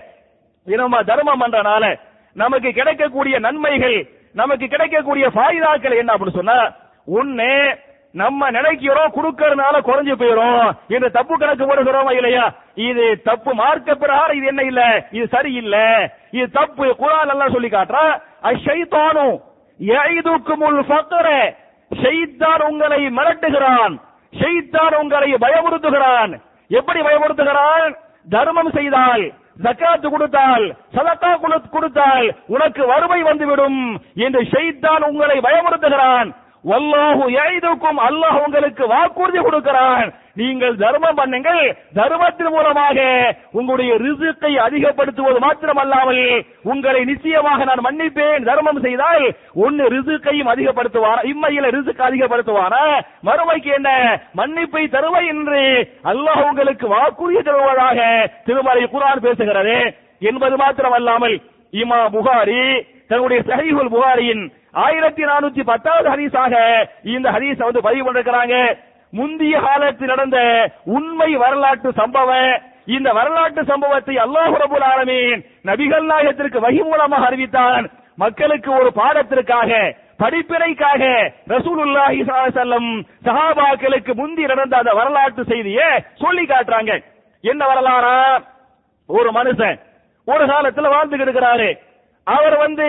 நம்ம 0.67 1.03
தர்மம் 1.03 1.41
பண்றனால 1.41 1.85
நமக்கு 2.33 2.73
கிடைக்கக்கூடிய 2.73 3.39
நன்மைகள் 3.39 4.09
நமக்கு 4.33 4.67
கிடைக்கக்கூடிய 4.69 5.27
ஃபாயிதாக்கள் 5.29 5.99
என்ன 5.99 6.15
அப்படின்னு 6.15 6.37
சொன்னா 6.37 6.59
ஒண்ணு 7.09 7.79
நம்ம 8.13 8.51
நினைக்கிறோம் 8.51 9.13
கொடுக்கறதுனால 9.15 9.77
குறைஞ்சு 9.81 10.15
போயிரும் 10.21 10.75
இந்த 10.89 11.09
தப்பு 11.09 11.39
கணக்கு 11.39 11.67
போடுகிறோமா 11.67 12.13
இல்லையா? 12.13 12.53
இது 12.75 13.23
தப்பு 13.23 13.55
மார்க்க 13.55 13.95
பிரகாரம் 13.95 14.37
இது 14.37 14.47
என்ன 14.47 14.63
இல்ல? 14.63 15.07
இது 15.11 15.29
சரியில்லை. 15.29 16.11
இது 16.31 16.51
தப்பு. 16.51 16.87
குரான் 16.87 17.31
எல்லாம் 17.31 17.53
சொல்லி 17.53 17.69
காட்டுறா 17.69 18.05
அஷெய்தானும் 18.43 19.37
எய்துக்கு 19.81 20.55
முள் 20.57 20.81
ஃபக்ர. 20.89 21.29
ஷைத்தான் 22.03 22.63
உங்களை 22.63 23.07
மிரட்டுகிறான். 23.07 23.95
ஷைத்தான் 24.33 24.95
உங்களை 24.95 25.35
பயமுறுத்துகிறான். 25.35 26.41
எப்படி 26.71 27.01
பயமுறுத்துகிறான் 27.01 27.93
தர்மம் 28.29 28.73
செய்தால் 28.75 29.25
ஜக்காத்து 29.63 30.09
கொடுத்தால் 30.11 30.65
சதக்கா 30.95 31.31
கொடுத்தால் 31.71 32.27
உனக்கு 32.47 32.83
வறுமை 32.87 33.23
வந்துவிடும் 33.23 33.81
என்று 34.15 34.43
ஷைத்தான் 34.43 35.03
உங்களை 35.09 35.37
பயமுறுத்துகிறான். 35.39 36.29
வல்லாஹு 36.65 37.25
எய்துக்கும் 37.45 38.01
அல்லாஹ் 38.07 38.39
உங்களுக்கு 38.47 38.85
வாக்குறுதி 38.95 39.41
கொடுக்கிறான். 39.43 40.09
நீங்கள் 40.41 40.75
தர்மம் 40.83 41.19
பண்ணுங்கள். 41.21 41.63
தர்மத்தின் 41.99 42.51
மூலமாக 42.55 42.99
உங்களுடைய 43.59 43.93
ரிசுக்கை 44.05 44.53
அதிகப்படுத்துவது 44.67 45.39
மாத்திரமல்லாமல் 45.45 46.45
உங்களை 46.73 47.01
நிச்சயமாக 47.05 47.65
நான் 47.65 47.85
மன்னிப்பேன். 47.87 48.45
தர்மம் 48.51 48.83
செய்தால் 48.87 49.25
ஒன்னு 49.65 49.87
ரிசுக்கையும் 49.97 50.53
அதிகப்படுத்துவான? 50.55 51.19
இம்மையில 51.33 51.71
ரிசுக்கு 51.77 52.05
அதிகப்படுத்துவான? 52.11 52.75
மறுமைக்கு 53.29 53.73
என்ன? 53.79 53.91
மன்னிப்பை 54.35 54.85
தருவை 54.89 55.25
என்று 55.27 55.63
அல்லாஹ் 56.13 56.45
உங்களுக்கு 56.51 56.87
வாக்குறுதி 56.97 57.43
தருவதாக 57.43 57.99
திருமலை 58.45 58.85
குரான் 58.95 59.25
பேசுகிறது. 59.27 59.79
என்பது 60.31 60.57
மாத்திரமல்லாமல் 60.57 61.37
இமா 61.73 62.01
புகாரி 62.15 62.63
தன்னுடைய 63.11 63.41
சஹீஹுல் 63.51 63.93
புகாரியின் 63.95 64.43
ஆயிரத்தி 64.75 65.23
நானூத்தி 65.31 65.63
பத்தாவது 65.71 66.09
ஹரீஸாக 66.15 66.55
இந்த 67.15 67.27
ஹரிசை 67.37 67.65
வந்து 67.69 67.87
பதிவு 67.87 68.05
பண்ணிருக்கிறாங்க. 68.07 68.57
முந்தைய 69.13 69.57
காலத்தில் 69.61 70.13
நடந்த 70.13 70.39
உண்மை 70.97 71.31
வரலாற்று 71.45 71.91
சம்பவம் 72.01 72.53
இந்த 72.97 73.09
வரலாற்று 73.19 73.63
சம்பவத்தை 73.71 74.15
அல்லாஹ் 74.25 74.55
ரபுல் 74.63 74.87
ஆலமீன் 74.93 75.43
நபிகள் 75.69 76.07
நாயகத்திற்கு 76.11 76.59
வகி 76.67 76.83
மூலமாக 76.91 77.27
அறிவித்தான். 77.31 77.85
மக்களுக்கு 78.23 78.71
ஒரு 78.79 78.91
பாடத்திற்காக 79.01 79.71
படிப்பினைக்காக 80.23 81.03
ரசூலுல்லாஹி 81.55 82.23
செல்லம் 82.57 82.89
சஹாபாக்களுக்கு 83.27 84.15
முந்தி 84.23 84.43
நடந்த 84.53 84.75
அந்த 84.81 84.93
வரலாற்று 85.01 85.45
செய்தியை 85.53 85.87
சொல்லி 86.23 86.45
காட்டுறாங்க. 86.47 86.93
என்ன 87.45 87.63
வரலாறா? 87.73 88.17
ஒரு 89.09 89.31
மனுஷன் 89.39 89.79
ஒரு 90.29 90.45
காலத்துல 90.51 90.91
வாழ்ந்துகிட்டு 90.95 91.27
இருக்கிறாரு. 91.29 91.69
அவர் 92.25 92.57
வந்து 92.57 92.89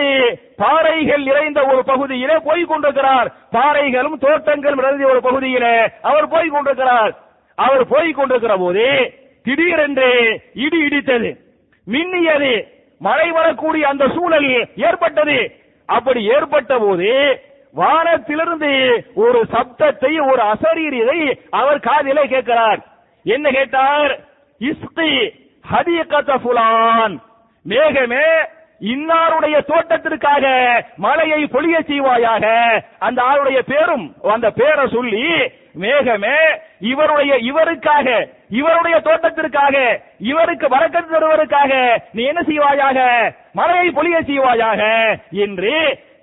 பாறைகள் 0.56 1.22
நிறைந்த 1.22 1.64
ஒரு 1.64 1.84
பகுதியிலே 1.84 2.36
போய் 2.44 2.64
கொண்டிருக்கிறார். 2.64 3.32
பாறைகளும் 3.52 4.18
தோட்டங்களும் 4.18 4.78
நிறைந்த 4.78 5.06
ஒரு 5.06 5.20
பகுதியிலே 5.20 5.90
அவர் 6.02 6.28
போய் 6.28 6.48
கொண்டிருக்கிறார். 6.48 7.18
அவர் 7.54 7.88
போய் 7.88 8.12
கொண்டிருக்கிற 8.12 8.56
போது 8.56 9.14
திடீரென்று 9.44 10.40
இடி 10.54 10.82
இடித்தது. 10.82 11.36
மின்னியது. 11.90 12.66
மழை 12.98 13.30
வரக்கூடிய 13.30 13.88
அந்த 13.88 14.08
சூழல் 14.08 14.68
ஏற்பட்டது. 14.76 15.56
அப்படி 15.86 16.24
ஏற்பட்ட 16.24 16.78
போது 16.78 17.42
வானத்திலிருந்து 17.72 19.04
ஒரு 19.14 19.46
சப்தத்தை 19.52 20.30
ஒரு 20.30 20.42
அசரீரியதை 20.42 21.38
அவர் 21.50 21.80
காதிலே 21.80 22.26
கேட்கிறார். 22.26 22.78
என்ன 23.24 23.50
கேட்டார்? 23.50 24.20
இஸ்தி 24.60 25.30
ஹதீகத 25.72 26.38
ஃபுலான். 26.44 27.18
மேகமே 27.68 28.26
இன்னாருடைய 28.90 29.56
தோட்டத்திற்காக 29.70 30.44
மழையை 30.96 31.40
பொழிய 31.44 31.76
செய்வாயாக. 31.90 32.44
அந்த 32.98 33.22
ஆளுடைய 33.22 33.58
பேரும் 33.58 34.06
அந்த 34.34 34.50
பேரை 34.50 34.86
சொல்லி 34.88 35.26
மேகமே 35.82 36.38
இவருடைய 36.78 37.32
இவருக்காக 37.50 38.08
இவருடைய 38.48 38.96
தோட்டத்திற்காக 39.00 39.76
இவருக்கு 40.30 40.66
வரக்கத்து 40.68 41.12
தருவதற்காக 41.12 41.72
நீ 42.12 42.22
என்ன 42.24 42.42
செய்வாயாக? 42.50 42.98
மழையை 43.52 43.88
பொழிய 43.90 44.18
செய்வாயாக 44.30 44.82
என்று 45.44 45.74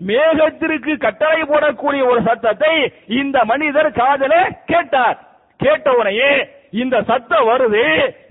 மேகத்திற்கு 0.08 0.98
கட்டளை 0.98 1.42
போடக்கூடிய 1.42 2.04
ஒரு 2.12 2.22
சத்தத்தை 2.28 2.76
இந்த 3.08 3.38
மனிதர் 3.44 3.92
காதல 3.92 4.34
கேட்டார். 4.66 5.18
கேட்டவுடனே 5.60 6.32
இந்த 6.74 6.96
சத்தம் 7.10 7.48
வருது 7.50 7.84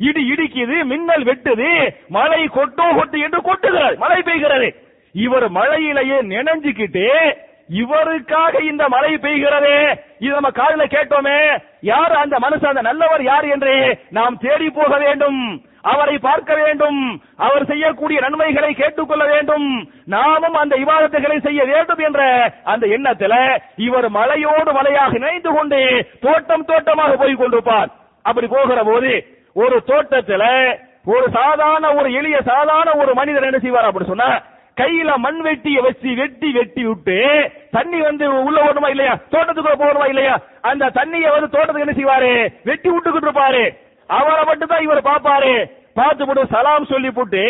இடி 0.08 0.22
இடிக்குது 0.32 0.76
மின்னல் 0.84 1.26
வெட்டுது 1.28 1.70
மழை 2.08 2.42
கொட்டும் 2.48 2.96
கொட்டு 2.98 3.18
என்று 3.26 3.40
கொட்டுகிறார் 3.48 3.96
மழை 4.04 4.20
பெய்கிறது. 4.22 4.68
இவர் 5.14 5.46
மழையிலேயே 5.58 6.18
நினைஞ்சுக்கிட்டு 6.32 7.06
இவருக்காக 7.80 8.60
இந்த 8.70 8.84
மழை 8.88 9.12
பெய்கிறது 9.24 9.72
இது 10.18 10.30
நம்ம 10.34 10.50
காதுல 10.58 10.84
கேட்டோமே 10.94 11.38
யார் 11.90 12.14
அந்த 12.20 12.36
மனுஷன் 12.44 12.72
அந்த 12.72 12.82
நல்லவர் 12.82 13.24
யார் 13.24 13.46
என்று 13.54 13.74
நாம் 14.18 14.38
தேடி 14.44 14.68
போக 14.70 14.92
வேண்டும் 15.04 15.40
அவரை 15.82 16.14
பார்க்க 16.18 16.54
வேண்டும் 16.62 17.00
அவர் 17.46 17.66
செய்யக்கூடிய 17.66 18.18
நன்மைகளை 18.20 18.72
கேட்டுக்கொள்ள 18.74 19.24
வேண்டும் 19.24 19.66
நாமும் 20.14 20.56
அந்த 20.62 20.74
விவாதத்துகளை 20.76 21.38
செய்ய 21.40 21.60
வேண்டும் 21.64 22.02
என்ற 22.08 22.22
அந்த 22.72 22.86
எண்ணத்துல 22.96 23.34
இவர் 23.88 24.08
மலையோடு 24.10 24.72
மலையாக 24.78 25.16
இணைந்து 25.20 25.52
கொண்டு 25.58 25.80
தோட்டம் 26.20 26.68
தோட்டமாக 26.72 27.16
போய் 27.16 27.40
கொண்டிருப்பார். 27.42 27.90
அப்படி 28.28 28.46
போகிற 28.48 28.82
போது 28.84 29.10
ஒரு 29.56 29.76
தோட்டத்துல 29.88 30.44
ஒரு 31.12 31.26
சாதாரண 31.32 31.86
ஒரு 31.98 32.08
எளிய 32.12 32.38
சாதாரண 32.48 32.90
ஒரு 33.02 33.12
மனிதர் 33.14 33.48
என்ன 33.48 33.60
செய்வார் 33.64 33.88
அப்படி 33.88 34.08
சொன்னா 34.08 34.30
கையில 34.76 35.12
மண் 35.18 35.40
வெட்டிய 35.44 35.78
வச்சு 35.84 36.10
வெட்டி 36.18 36.48
வெட்டி 36.56 36.82
விட்டு 36.88 37.16
தண்ணி 37.76 37.98
வந்து 38.00 38.24
உள்ள 38.42 38.58
ஓடுமா 38.66 38.88
இல்லையா? 38.90 39.14
தோட்டத்துக்குள்ள 39.32 39.78
போகணுமா 39.80 40.06
இல்லையா? 40.08 40.34
அந்த 40.62 40.90
தண்ணியை 40.98 41.30
வந்து 41.34 41.48
தோட்டத்துக்கு 41.54 41.86
என்ன 41.86 41.96
செய்வாரு? 41.96 42.30
வெட்டி 42.68 42.88
விட்டுக்கிட்டு 42.90 43.28
இருப்பாரு. 43.28 43.62
அவரை 44.10 44.42
மட்டும் 44.44 44.70
தான் 44.72 44.84
இவர் 44.86 45.08
பாப்பாரு 45.08 45.54
பார்த்து 45.94 46.26
போட்டு 46.26 46.52
சலாம் 46.54 46.90
சொல்லி 46.92 47.10
போட்டு 47.10 47.42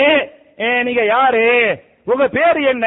நீங்க 0.86 1.02
யாரு? 1.06 1.44
உங்க 2.06 2.26
பேர் 2.36 2.60
என்ன? 2.72 2.86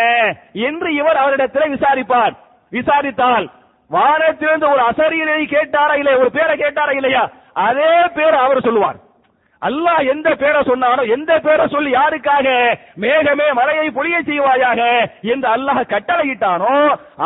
என்று 0.69 0.89
இவர் 1.00 1.21
அவரிடத்தில் 1.24 1.74
விசாரிப்பார். 1.75 2.33
விசாரித்தால் 2.71 3.45
வானத்திலிருந்து 3.91 4.67
ஒரு 4.74 4.81
அசரியலை 4.89 5.45
கேட்டாரா 5.55 5.95
இல்லையா? 6.01 6.19
ஒரு 6.24 6.31
பேரை 6.31 6.55
கேட்டாரா 6.57 6.95
இல்லையா? 7.00 7.24
அதே 7.55 7.93
பேர் 8.17 8.38
அவர் 8.43 8.65
சொல்லுவார். 8.67 9.00
அல்லாஹ் 9.62 10.03
எந்த 10.12 10.29
பேரை 10.41 10.62
சொன்னானோ 10.70 11.03
எந்த 11.15 11.31
பேரை 11.46 11.65
சொல்லி 11.74 11.91
யாருக்காக 11.96 12.48
மேகமே 13.03 13.48
மலையை 13.60 13.88
பொழிய 13.98 14.17
செய்வாயாக 14.29 14.79
என்று 15.34 15.48
அல்லாஹ் 15.55 15.81
கட்டளையிட்டானோ 15.91 16.77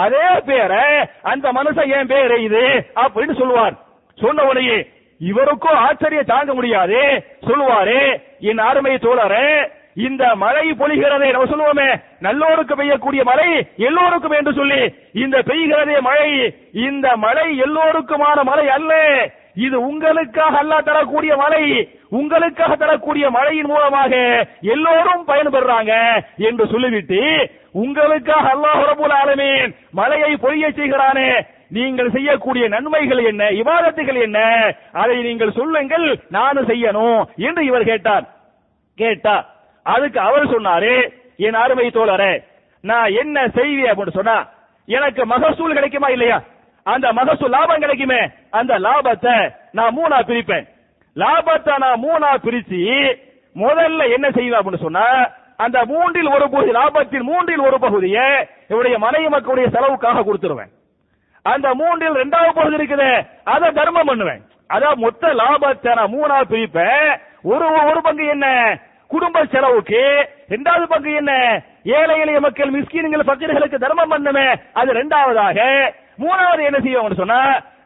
அதே 0.04 0.28
பேரை 0.50 0.84
அந்த 1.34 1.46
மனுஷன் 1.58 1.94
என் 2.00 2.12
பேரு 2.14 2.38
இது 2.48 2.66
அப்படின்னு 3.04 3.36
சொல்லுவார். 3.40 3.78
சொன்ன 4.18 4.44
உடனே 4.50 4.78
இவருக்கும் 5.22 5.82
ஆச்சரிய 5.86 6.22
தாங்க 6.34 6.52
முடியாது. 6.54 7.00
சொல்லுவாரு 7.48 8.00
என் 8.50 8.62
அருமை 8.70 8.96
தோழரே 9.06 9.48
இந்த 10.08 10.24
மழை 10.42 10.66
பொழிகிறதே 10.80 11.28
நம்ம 11.34 11.50
சொல்லுவோமே 11.52 11.90
நல்லோருக்கு 12.26 12.74
பெய்யக்கூடிய 12.80 13.22
மழை 13.30 13.50
எல்லோருக்கும் 13.88 14.38
என்று 14.40 14.54
சொல்லி 14.58 14.82
இந்த 15.24 15.38
பெய்கிறதே 15.50 15.98
மழை 16.10 16.30
இந்த 16.88 17.08
மழை 17.26 17.48
எல்லோருக்குமான 17.66 18.38
மழை 18.52 18.68
அல்ல. 18.78 18.94
இது 19.56 19.78
உங்களுக்காக 19.88 20.54
அல்லாஹ் 20.64 20.88
தரக்கூடிய 20.90 21.36
மழை. 21.38 21.64
உங்களுக்காக 22.10 22.76
தரக்கூடிய 22.76 23.30
மழையின் 23.30 23.66
மூலமாக 23.66 24.14
எல்லோரும் 24.62 25.24
பயன்பெறாங்க 25.28 25.94
என்று 26.38 26.68
சொல்லிவிட்டு 26.68 27.22
உங்களுக்காக 27.72 28.46
அல்லாஹ் 28.56 28.82
ரபுல் 28.92 29.16
ஆலமீன் 29.22 29.76
மழையை 29.92 30.32
பொழிய 30.36 30.66
செய்கிறானே. 30.80 31.30
நீங்கள் 31.70 32.12
செய்யக்கூடிய 32.12 32.68
நன்மைகள் 32.68 33.22
என்ன? 33.24 33.44
இவாதத்துகள் 33.62 34.20
என்ன? 34.22 34.40
அதை 34.92 35.22
நீங்கள் 35.22 35.52
சொல்லுங்கள் 35.52 36.20
நானும் 36.30 36.68
செய்யணும் 36.68 37.22
என்று 37.38 37.66
இவர் 37.66 37.90
கேட்டார். 37.92 38.26
கேட்டா 38.98 39.36
அதுக்கு 39.84 40.20
அவர் 40.20 40.52
சொன்னாரு 40.52 40.94
என் 41.38 41.54
அருமை 41.54 41.88
தோழரே 41.88 42.34
நான் 42.84 43.16
என்ன 43.22 43.48
செய்வேன்? 43.48 43.92
அப்படின்னு 43.92 44.20
சொன்னா 44.20 44.38
எனக்கு 44.88 45.26
மகசூல் 45.26 45.74
கிடைக்குமா 45.74 46.08
இல்லையா? 46.08 46.42
அந்த 46.84 47.14
மகசூல் 47.14 47.50
லாபம் 47.50 47.80
கிடைக்குமே. 47.80 48.20
அந்த 48.60 48.74
லாபத்தை 48.86 49.36
நான் 49.78 49.96
மூணா 49.98 50.18
பிரிப்பேன். 50.30 50.66
லாபத்தை 51.22 51.74
நான் 51.84 52.04
மூணா 52.06 52.30
பிரிச்சு 52.46 52.80
முதல்ல 53.64 54.08
என்ன 54.16 54.28
செய்வேன் 54.32 54.60
அப்படின்னு 54.60 54.86
சொன்னா 54.88 55.08
அந்த 55.64 55.78
மூன்றில் 55.92 56.34
ஒரு 56.36 56.46
பகுதி 56.54 56.72
லாபத்தின் 56.78 57.28
மூன்றில் 57.30 57.68
ஒரு 57.68 57.78
பகுதியை 57.86 58.26
இவருடைய 58.70 58.96
மனைவி 59.04 59.28
மக்களுடைய 59.34 59.68
செலவுக்காக 59.76 60.24
கொடுத்துருவேன். 60.24 60.72
அந்த 61.42 61.68
மூன்றில் 61.82 62.20
ரெண்டாவது 62.22 62.52
பகுதி 62.60 62.76
இருக்குது 62.80 63.10
அதை 63.54 63.68
தர்மம் 63.72 64.10
பண்ணுவேன். 64.10 64.42
அதான் 64.74 65.02
மொத்த 65.04 65.34
லாபத்தை 65.42 65.92
நான் 66.00 66.14
மூணா 66.18 66.38
பிரிப்பேன். 66.52 67.08
ஒரு 67.52 67.68
ஒரு 67.90 68.00
பங்கு 68.02 68.26
என்ன? 68.28 68.48
குடும்ப 69.14 69.46
செலவுக்கு. 69.46 70.04
இரண்டாவது 70.48 70.86
பங்கு 70.88 71.12
என்ன? 71.14 71.34
ஏழை 71.98 72.16
எளிய 72.20 72.40
மக்கள் 72.40 72.72
மிஸ்கீன்கள் 72.76 73.30
பக்கீர்களுக்கு 73.30 73.78
தர்மம் 73.84 74.12
பண்ணுமே. 74.12 74.48
அது 74.74 74.90
இரண்டாவதாக. 74.96 75.60
மூணாவது 76.24 76.62
என்ன 76.70 76.80
செய்வோம் 76.86 77.20
சொன்னா 77.22 77.40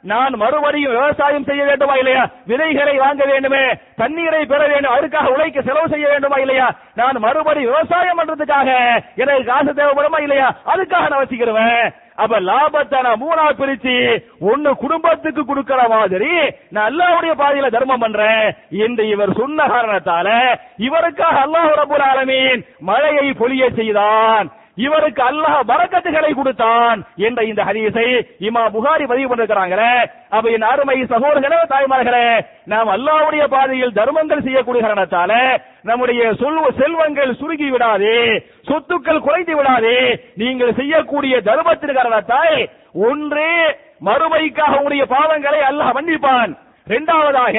நான் 0.04 0.34
மறுபடியும் 0.34 0.92
விவசாயம் 0.92 1.44
செய்ய 1.44 1.64
வேண்டுமா 1.64 1.94
இல்லையா? 1.94 2.30
விதைகளை 2.46 2.98
வாங்க 2.98 3.26
வேண்டுமே. 3.26 3.74
தண்ணீரை 3.96 4.46
பெற 4.46 4.68
வேண்டும். 4.68 4.94
அதுக்காக 4.94 5.26
உழைக்க 5.26 5.62
செலவு 5.62 5.90
செய்ய 5.90 6.08
வேண்டுமா 6.08 6.36
இல்லையா? 6.36 6.76
நான் 6.96 7.18
மறுபடி 7.18 7.66
விவசாயம் 7.66 8.20
பண்றதுக்காக 8.20 8.70
எனக்கு 9.16 9.44
காசு 9.44 9.74
தேவைப்படுமா 9.74 10.22
இல்லையா? 10.22 10.56
அதுக்காக 10.66 11.10
நான் 11.10 11.26
வச்சுக்கிடுவேன் 11.26 11.92
அப்ப 12.16 12.40
லாபத்தை 12.40 13.02
நான் 13.02 13.22
மூணா 13.22 13.44
பிரிச்சு 13.60 14.24
ஒண்ணு 14.42 14.72
குடும்பத்துக்கு 14.74 15.42
கொடுக்கற 15.42 15.90
மாதிரி 15.90 16.32
நான் 16.70 16.92
அல்லாவுடைய 16.92 17.34
பாதையில 17.34 17.70
தர்மம் 17.70 18.00
பண்றேன். 18.00 18.56
என்று 18.70 19.08
இவர் 19.08 19.34
சொன்ன 19.34 19.68
காரணத்தால 19.68 20.58
இவருக்காக 20.78 21.38
அல்லாஹ் 21.46 21.72
ரபுல் 21.82 22.06
ஆலமீன் 22.12 22.66
மழையை 22.80 23.32
பொழிய 23.32 23.76
செய்தான். 23.76 24.52
இவருக்கு 24.80 25.24
அல்லாஹ் 25.24 25.60
வரக்கத்துகளை 25.68 26.34
கொடுத்தான் 26.34 27.04
என்ற 27.16 27.44
இந்த 27.44 27.64
ஹதீஸை 27.64 28.26
இமா 28.40 28.70
புகாரி 28.70 29.08
பதிவு 29.08 29.36
பண்ணிருக்கிறாங்களே. 29.36 30.10
அப்ப 30.30 30.50
என் 30.50 30.62
அருமை 30.62 31.04
சகோதரர்களே 31.04 31.58
தாய்மார்களே 31.70 32.46
நாம் 32.66 32.88
அல்லாவுடைய 32.88 33.48
பாதையில் 33.48 33.94
தர்மங்கள் 33.94 34.42
செய்யக்கூடிய 34.42 34.86
காரணத்தால 34.86 35.62
நம்முடைய 35.82 36.34
சொல் 36.34 36.74
செல்வங்கள் 36.80 37.36
சுருங்கி 37.36 37.70
விடாது 37.70 38.44
சொத்துக்கள் 38.68 39.20
குறைந்து 39.20 39.56
விடாது 39.56 40.24
நீங்கள் 40.36 40.74
செய்யக்கூடிய 40.74 41.42
தர்மத்தின் 41.42 41.94
காரணத்தால் 41.94 42.70
ஒன்று 42.94 43.78
மறுமைக்காக 44.06 44.82
உடைய 44.82 45.06
பாவங்களை 45.10 45.60
அல்லாஹ் 45.70 45.94
மன்னிப்பான். 45.94 46.58
இரண்டாவதாக 46.88 47.58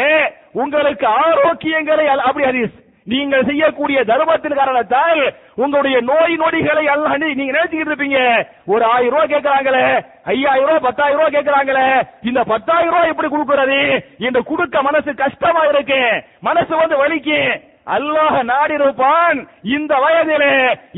உங்களுக்கு 0.52 1.06
ஆரோக்கியங்களை 1.06 2.06
அல்- 2.06 2.28
அப்படி 2.28 2.46
ஹதீஸ். 2.46 2.79
நீங்கள் 3.04 3.44
செய்யக்கூடிய 3.44 4.04
தர்மத்தின் 4.04 4.54
காரணத்தால் 4.54 5.34
உங்களுடைய 5.54 6.00
நோய் 6.00 6.36
நொடிகளை 6.36 6.86
அல்லாஹ் 6.86 7.16
நீங்க 7.16 7.52
நினைச்சுக்கிட்டு 7.52 7.92
இருப்பீங்க. 7.92 8.46
ஒரு 8.66 8.84
ஆயிரம் 8.84 9.10
ரூபாய் 9.10 9.32
கேட்கறாங்களே 9.34 10.04
ஐயாயிரம் 10.24 10.66
ரூபாய் 10.66 10.86
பத்தாயிரம் 10.88 11.20
ரூபாய் 11.20 11.36
கேட்கறாங்களே 11.36 12.02
இந்த 12.22 12.44
பத்தாயிரம் 12.44 12.92
ரூபாய் 12.92 13.08
எப்படி 13.08 13.28
கொடுக்கறது? 13.28 14.04
என்று 14.18 14.44
கொடுக்க 14.44 14.82
மனசு 14.82 15.14
கஷ்டமா 15.14 15.64
இருக்கு. 15.64 16.22
மனசு 16.40 16.76
வந்து 16.76 16.96
வலிக்கு 16.96 17.68
அல்லாஹ் 17.96 18.36
நாடிருப்பான் 18.50 19.38
இந்த 19.76 19.92
வயதிலே 20.04 20.54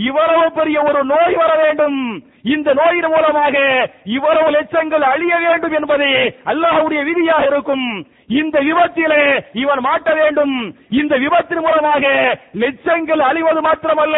இவ்வளவு 0.09 0.47
பெரிய 0.59 0.79
ஒரு 0.89 1.01
நோய் 1.13 1.37
வர 1.43 1.53
வேண்டும். 1.63 1.99
இந்த 2.55 2.69
நோயின் 2.79 3.09
மூலமாக 3.15 3.57
இவ்வளவு 4.17 4.49
லட்சங்கள் 4.57 5.05
அழிய 5.13 5.35
வேண்டும் 5.45 5.75
என்பது 5.79 6.09
அல்லாஹுடைய 6.53 7.01
விதியாக 7.09 7.45
இருக்கும். 7.51 7.87
இந்த 8.41 8.57
விபத்திலே 8.69 9.23
இவன் 9.63 9.83
மாட்ட 9.87 10.11
வேண்டும். 10.21 10.55
இந்த 11.01 11.15
விபத்தின் 11.25 11.65
மூலமாக 11.67 12.05
லட்சங்கள் 12.63 13.23
அழிவது 13.31 13.61
மாத்திரமல்ல 13.67 14.17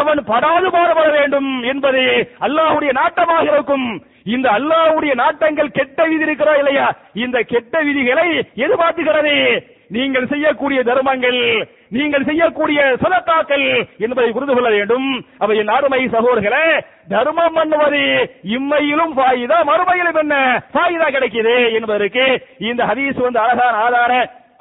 அவன் 0.00 0.20
படாது 0.32 0.68
பாடுபட 0.76 1.08
வேண்டும் 1.18 1.50
என்பது 1.72 2.04
அல்லாஹுடைய 2.48 2.92
நாட்டமாக 3.00 3.46
இருக்கும். 3.54 3.88
இந்த 4.34 4.46
அல்லாஹ்வுடைய 4.58 5.12
நாட்டங்கள் 5.22 5.74
கெட்ட 5.78 5.98
விதி 6.10 6.24
இருக்கிறா 6.26 6.54
இல்லையா? 6.60 6.86
இந்த 7.24 7.38
கெட்ட 7.52 7.82
விதிகளை 7.88 8.28
எதிர்பார்த்துகிறது 8.64 9.34
நீங்கள் 9.94 10.30
செய்யக்கூடிய 10.30 10.80
தர்மங்கள் 10.88 11.40
நீங்கள் 11.96 12.26
செய்யக்கூடிய 12.28 12.80
சதத்தாக்கள் 13.02 13.66
என்பதை 14.04 14.30
புரிந்து 14.36 14.54
கொள்ள 14.54 14.70
வேண்டும். 14.76 15.08
அவை 15.42 15.56
என் 15.62 15.74
அருமை 15.76 16.00
சகோதரர்களே 16.14 16.66
தர்மம் 17.12 17.56
பண்ணுவது 17.58 18.02
இம்மையிலும் 18.56 19.14
பாயுதா 19.20 19.58
மறுமையிலும் 19.70 20.20
என்ன 20.24 20.36
பாயுதா 20.76 21.08
கிடைக்குது 21.16 21.56
என்பதற்கு 21.78 22.26
இந்த 22.70 22.82
ஹதீஸ் 22.90 23.24
வந்து 23.26 23.42
அழகான 23.44 23.74
ஆதார 23.86 24.12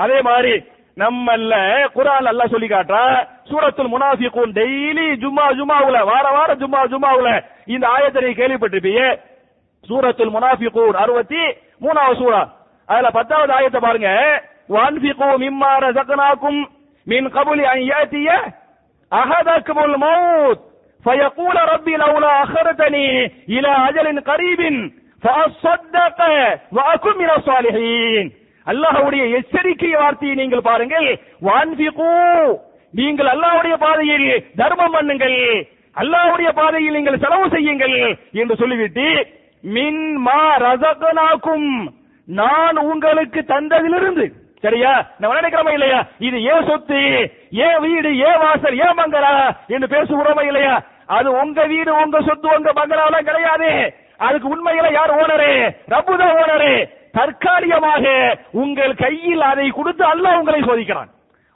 அதே 0.05 0.19
மாதிரி 0.29 0.55
நம்மல்ல 0.97 1.53
குரான் 1.95 2.27
நல்லா 2.27 2.45
சொல்லி 2.51 2.67
காட்டுறா 2.71 3.05
சூரத்துல் 3.49 3.93
முனாஃபிகூன் 3.93 4.53
டெய்லி 4.59 5.07
ஜும்மா 5.23 5.45
ஜும்மாவுல 5.57 5.97
வார 6.11 6.25
வாரம் 6.35 6.61
ஜும்மா 6.61 6.81
ஜும்மாவுல 6.91 7.31
இந்த 7.73 7.85
ஆயத்தை 7.95 8.31
கேள்விப்பட்டிருப்பீங்க. 8.41 9.03
சூரத்துல் 9.89 10.35
முனாஃபிகூன் 10.35 11.01
அறுபத்தி 11.03 11.41
மூணாவது 11.83 12.19
சூரா. 12.21 12.41
அதுல 12.89 13.09
பத்தாவது 13.17 13.51
ஆயத்தை 13.57 13.79
பாருங்க. 13.87 14.11
வான்பிகூ 14.68 15.28
மிம்மா 15.38 15.72
ரஸக்னாக்கும் 15.84 16.60
மின் 17.06 17.28
கபுலி 17.36 17.64
அன் 17.72 17.84
யாத்திய 17.86 18.28
அஹதக்குமுல் 19.12 19.96
மௌத் 20.00 20.60
فيقول 21.04 21.56
ربي 21.66 21.94
لولا 21.96 22.32
أخرتني 22.44 23.08
إلى 23.48 23.70
أجل 23.88 24.06
قريب 24.22 24.60
فأصدق 25.22 26.18
وأكن 26.72 27.14
من 27.18 27.30
الصالحين 27.30 28.24
அல்லாஹ்வுடைய 28.66 29.22
எச்சரிக்கை 29.36 29.90
வார்த்தையை 29.94 30.34
நீங்கள் 30.34 30.66
பாருங்கள் 30.66 31.06
வான்பிகூ 31.42 32.08
நீங்கள் 32.94 33.28
அல்லாஹ்வுடைய 33.28 33.74
பாதையில் 33.78 34.26
தர்மம் 34.56 34.94
பண்ணுங்கள் 34.96 35.38
அல்லாஹ்வுடைய 35.96 36.50
பாதையில் 36.52 36.96
நீங்கள் 36.98 37.22
செலவு 37.24 37.46
செய்யுங்கள் 37.48 37.96
என்று 38.40 38.54
சொல்லிவிட்டு 38.56 39.06
மின் 39.64 40.02
மா 40.26 40.40
ரசகனாக்கும் 40.64 41.68
நான் 42.28 42.76
உங்களுக்கு 42.84 43.40
தந்ததிலிருந்து 43.44 44.26
சரியா? 44.65 44.93
நம்ம 45.19 45.35
நினைக்கிறோமா 45.39 45.73
இல்லையா? 45.77 45.99
இது 46.27 46.37
ஏன் 46.51 46.67
சொத்து? 46.69 47.01
ஏன் 47.65 47.79
வீடு? 47.85 48.11
ஏன் 48.27 48.41
வாசல்? 48.43 48.77
ஏன் 48.85 48.99
பங்களா? 49.01 49.33
என்று 49.75 49.87
பேசுகிறோமா 49.95 50.45
இல்லையா? 50.51 50.75
அது 51.17 51.29
உங்க 51.41 51.65
வீடு 51.73 51.91
உங்க 52.03 52.19
சொத்து 52.27 52.47
உங்க 52.57 52.71
பங்களாவெல்லாம் 52.79 53.29
கிடையாது. 53.29 53.71
அதுக்கு 54.27 54.47
உண்மையில 54.55 54.91
யார் 54.99 55.17
ஓனரு? 55.21 55.51
ரப்புதான் 55.93 56.37
ஓனரு. 56.43 56.71
தற்காலிகமாக 57.17 58.05
உங்கள் 58.61 58.93
கையில் 59.03 59.43
அதை 59.51 59.67
கொடுத்து 59.75 60.03
அல்லாஹ் 60.13 60.39
உங்களை 60.39 60.61
சோதிக்கிறான். 60.69 61.11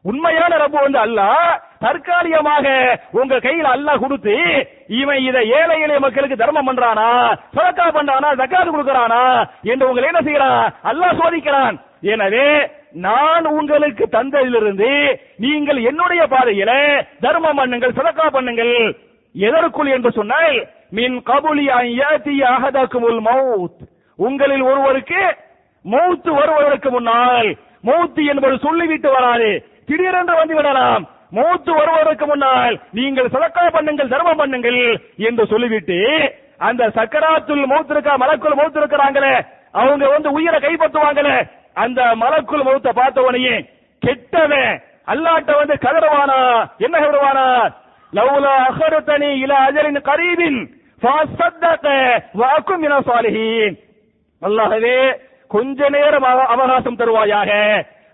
உண்மையான 0.06 0.58
ரப்பு 0.62 0.78
வந்து 0.84 1.00
அல்லாஹ் 1.06 1.50
தற்காலிகமாக 1.86 2.67
உங்க 3.19 3.39
கையில 3.45 3.67
அல்லாஹ் 3.76 4.04
கொடுத்து 4.04 4.36
இவன் 5.00 5.19
இதை 5.30 5.41
ஏழை 5.58 5.76
எளிய 5.86 6.00
மக்களுக்கு 6.06 6.41
தர்மம் 6.41 6.67
பண்றானா 6.69 7.10
சொலக்கா 7.56 7.88
பண்றானா 7.98 8.30
தக்காது 8.41 8.69
கொடுக்கறானா 8.72 9.24
என்று 9.72 9.89
உங்களை 9.89 10.10
என்ன 10.12 10.22
செய்யறான் 10.28 10.63
அல்லாஹ் 10.91 11.19
சோதிக்கிறான். 11.22 11.78
எனவே 12.03 12.47
நான் 13.05 13.45
உங்களுக்கு 13.45 14.05
தந்ததிலிருந்து 14.12 14.89
நீங்கள் 15.38 15.79
என்னுடைய 15.89 16.21
பாதையில 16.27 16.71
தர்மம் 17.25 17.59
பண்ணுங்கள் 17.59 17.97
சதக்கா 17.97 18.27
பண்ணுங்கள். 18.35 18.75
எதற்குள் 19.35 19.89
என்று 19.95 20.12
சொன்னால் 20.12 20.57
மின் 20.97 21.17
கபுலி 21.21 21.65
மவுத் 23.27 23.81
உங்களில் 24.19 24.62
ஒருவருக்கு 24.62 25.21
மௌத்து 25.85 26.31
வருவதற்கு 26.39 26.89
முன்னால் 26.91 27.49
மௌத்து 27.88 28.21
என்பது 28.25 28.55
சொல்லிவிட்டு 28.57 29.09
வராது. 29.12 29.51
திடீரென்று 29.85 30.33
வந்து 30.39 30.55
விடலாம் 30.55 31.03
மௌத்து 31.38 31.71
வருவதற்கு 31.79 32.25
முன்னால் 32.25 32.75
நீங்கள் 32.91 33.31
சதக்கா 33.35 33.63
பண்ணுங்கள் 33.77 34.12
தர்மம் 34.15 34.41
பண்ணுங்கள் 34.41 34.81
என்று 35.29 35.45
சொல்லிவிட்டு 35.47 35.99
அந்த 36.67 36.83
சக்கராத்துல் 36.97 37.63
மௌத்து 37.71 37.93
இருக்கா 37.95 38.13
மலக்குள் 38.17 38.59
மௌத்து 38.59 38.79
இருக்கிறாங்களே 38.81 39.33
அவங்க 39.71 40.05
வந்து 40.09 40.29
உயிரை 40.31 40.59
கைப்பற்றுவாங்களே 40.59 41.38
அந்த 41.73 42.15
மலக்குள் 42.15 42.63
மௌத்த 42.63 42.89
பார்த்த 42.89 43.21
உடனே 43.21 43.65
கெட்டவன். 43.99 44.82
அல்லாட்ட 45.08 45.55
வந்து 45.58 45.73
கதறவானா? 45.73 46.67
என்ன 46.77 46.99
கதறவானா? 46.99 47.73
லவ்லா 48.13 48.53
அகரத்தனி 48.69 49.29
இல 49.43 49.53
அஜரின் 49.67 50.01
கரீபின். 50.01 50.60
ஃபஸத்தக 51.01 51.86
வஅகும் 52.34 52.77
மின 52.77 52.99
சாலிஹீன். 52.99 53.75
அல்லாஹ்வே 54.41 55.15
கொஞ்ச 55.47 55.89
நேரம் 55.89 56.23
அவகாசம் 56.23 56.97
தருவாயாக. 56.97 57.51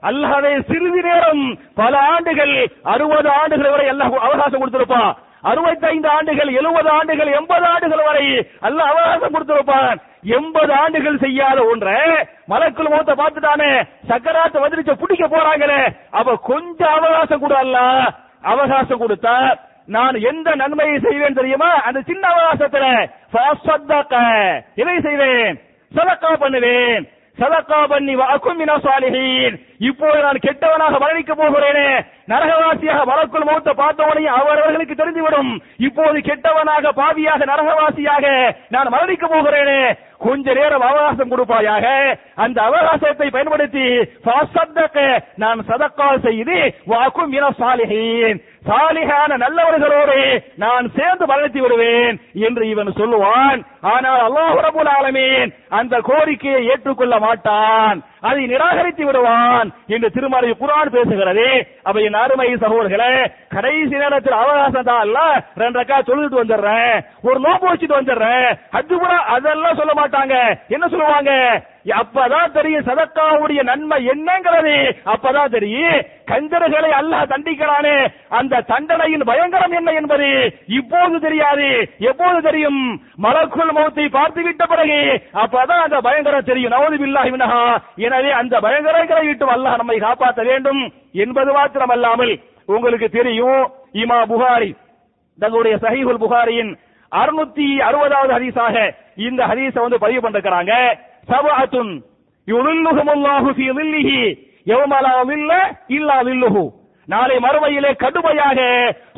அல்லாஹ்வே 0.04 0.62
சிறிது 0.68 1.02
நேரம் 1.02 1.60
பல 1.76 1.98
ஆண்டுகள் 2.00 2.72
அறுபது 2.84 3.30
ஆண்டுகள் 3.30 3.70
வரை 3.70 3.90
அல்லாஹ் 3.90 4.16
அவகாசம் 4.16 4.62
கொடுத்திருப்பான். 4.62 5.16
அறுபத்தைந்து 5.50 6.08
ஆண்டுகள் 6.16 6.52
எழுபது 6.60 6.90
ஆண்டுகள் 6.98 7.32
எண்பது 7.40 7.66
ஆண்டுகள் 7.74 8.04
வரை 8.08 8.26
அல்ல 8.68 8.80
அவகாசம் 8.92 9.34
கொடுத்திருப்பான். 9.36 9.98
எண்பது 10.38 10.74
ஆண்டுகள் 10.82 11.22
செய்யாத 11.26 11.60
ஒன்றை 11.72 12.00
மலக்குள் 12.52 12.92
மூத்த 12.94 13.14
பார்த்துட்டானே 13.22 13.72
சக்கராத்த 14.10 14.64
வந்துருச்ச 14.64 14.94
பிடிக்க 15.02 15.26
போறாங்களே 15.28 15.82
அவ 16.20 16.36
கொஞ்சம் 16.52 16.96
அவகாசம் 17.00 17.44
கூட 17.46 17.56
அல்ல 17.64 17.80
அவகாசம் 18.54 19.02
கொடுத்தா 19.04 19.38
நான் 19.96 20.16
எந்த 20.30 20.50
நன்மையை 20.62 20.96
செய்வேன் 21.00 21.38
தெரியுமா? 21.40 21.72
அந்த 21.88 22.00
சின்ன 22.10 22.24
அவகாசத்துல 22.36 22.86
இதை 24.82 24.96
செய்வேன் 25.08 25.60
சதக்கா 25.92 26.32
பண்ணுவேன். 26.44 27.04
சதக்கா 27.38 27.80
பண்ணி 27.92 28.14
வாக்கும் 28.16 28.62
இப்போது 29.88 30.20
நான் 30.26 30.44
கெட்டவனாக 30.46 31.00
மரணிக்க 31.04 31.34
போகிறேனே 31.40 31.88
நரகவாசியாக 32.32 33.02
மலக்குள் 33.12 33.48
மூத்த 33.50 33.74
பார்த்தவனையும் 33.82 34.38
அவரவர்களுக்கு 34.40 34.96
தெரிந்துவிடும். 35.02 35.52
இப்போது 35.88 36.18
கெட்டவனாக 36.30 36.92
பாவியாக 37.02 37.42
நரகவாசியாக 37.52 38.26
நான் 38.76 38.94
மரணிக்க 38.96 39.26
போகிறேனே. 39.28 39.80
கொஞ்ச 40.26 40.54
நேரம் 40.58 40.84
அவகாசம் 40.88 41.32
கொடுப்பாயாக. 41.32 41.86
அந்த 42.44 42.58
அவகாசத்தை 42.68 43.28
பயன்படுத்தி 43.32 43.86
நான் 45.44 45.60
சதக்கால் 45.70 46.24
செய்து 46.26 46.58
வாக்கும் 46.86 47.34
இன 47.38 47.46
சாலிஹீன். 47.60 48.40
சாலிகான 48.70 49.32
நல்லவர்களோடு 49.44 50.20
நான் 50.64 50.86
சேர்ந்து 50.98 51.26
மரணித்து 51.26 51.62
விடுவேன் 51.62 52.16
என்று 52.48 52.64
இவன் 52.70 52.92
சொல்லுவான். 53.00 53.60
ஆனால் 53.94 54.22
அல்லாஹ் 54.28 54.58
ரபுல் 54.68 54.92
ஆலமீன் 54.98 55.52
அந்த 55.80 55.96
கோரிக்கையை 56.10 56.62
ஏற்றுக்கொள்ள 56.72 57.20
மாட்டான். 57.20 57.98
அதை 58.30 58.46
நிராகரித்து 58.46 59.06
விடுவான் 59.06 59.70
என்று 59.88 60.12
திருமலை 60.12 60.50
குரான் 60.60 60.94
பேசுகிறது. 60.96 61.48
அப்ப 61.84 62.02
என் 62.02 62.22
அருமை 62.24 62.48
சகோதரர்களே 62.56 63.14
கடைசி 63.50 63.96
நேரத்தில் 63.96 64.42
அவகாசம் 64.42 64.90
தான் 64.90 65.00
அல்ல. 65.00 65.20
ரெண்டு 65.56 65.80
ரக்கா 65.80 66.04
சொல்லிட்டு 66.04 66.44
வந்துடுறேன். 66.44 66.96
ஒரு 67.22 67.40
நோப்பு 67.40 67.74
வச்சுட்டு 67.74 67.98
வந்துடுறேன். 68.00 68.50
அது 68.72 68.98
கூட 68.98 69.14
அதெல்லாம் 69.36 69.76
சொல்ல 69.76 69.94
மாட்டாங்க. 70.02 70.36
என்ன 70.68 70.88
சொல்லுவாங்க? 70.88 71.32
அப்பதான் 71.86 72.54
தெரியும் 72.58 72.86
சதக்காவுடைய 72.88 73.64
நன்மை 73.70 73.98
என்னங்கிறது. 74.12 74.76
அப்பதான் 75.14 75.54
தெரியும் 75.56 75.98
கஞ்சர்களை 76.32 76.92
அல்லாஹ் 77.00 77.30
தண்டிக்கிறானே. 77.32 77.98
அந்த 78.40 78.62
தண்டனையின் 78.72 79.26
பயங்கரம் 79.30 79.76
என்ன 79.80 79.92
என்பது 80.02 80.30
இப்போது 80.80 81.20
தெரியாது. 81.28 81.68
எப்போது 82.12 82.40
தெரியும்? 82.48 82.82
மலக்குள் 83.26 83.74
மௌத்தை 83.78 84.08
பார்த்து 84.18 84.44
விட்ட 84.48 84.66
பிறகு 84.74 85.00
அப்பதான் 85.44 85.86
அந்த 85.86 86.00
பயங்கரம் 86.08 86.50
தெரியும். 86.52 86.74
நவது 86.76 86.98
பில்லாஹி 87.04 87.32
மினஹா. 87.36 87.62
எனவே 88.08 88.32
அந்த 88.42 88.56
பயங்கரங்களை 88.68 89.26
விட்டு 89.28 89.54
அல்லாஹ் 89.56 89.80
நம்மை 89.82 90.00
காப்பாற்ற 90.00 90.44
வேண்டும் 90.52 90.82
என்பது 91.26 91.52
மாத்திரமல்லாமல் 91.60 92.34
உங்களுக்கு 92.76 93.10
தெரியும். 93.20 93.62
இமா 94.04 94.20
புகாரி 94.34 94.72
தங்களுடைய 95.40 95.76
சஹீஹுல் 95.86 96.24
புகாரியின் 96.24 96.72
அறுநூத்தி 97.12 97.66
அறுபதாவது 97.88 98.32
ஹதீஸாக 98.36 98.78
இந்த 99.28 99.42
ஹதீஸை 99.50 99.82
வந்து 99.84 100.04
பதிவு 100.04 100.22
பண்ணிருக்கிறாங்க. 100.24 100.74
சபாத்துன் 101.32 101.94
யுதில்லுஹும் 102.48 103.12
அல்லாஹு 103.16 103.50
ஃபீ 103.58 103.68
லில்லிஹி. 103.80 104.20
யௌம 104.72 104.94
லா 105.06 105.62
இல்லா 105.98 106.18
லில்லுஹு. 106.30 106.64
நாளை 107.08 107.36
மறுமையிலே 107.46 107.92
கடுமையாக 108.04 108.60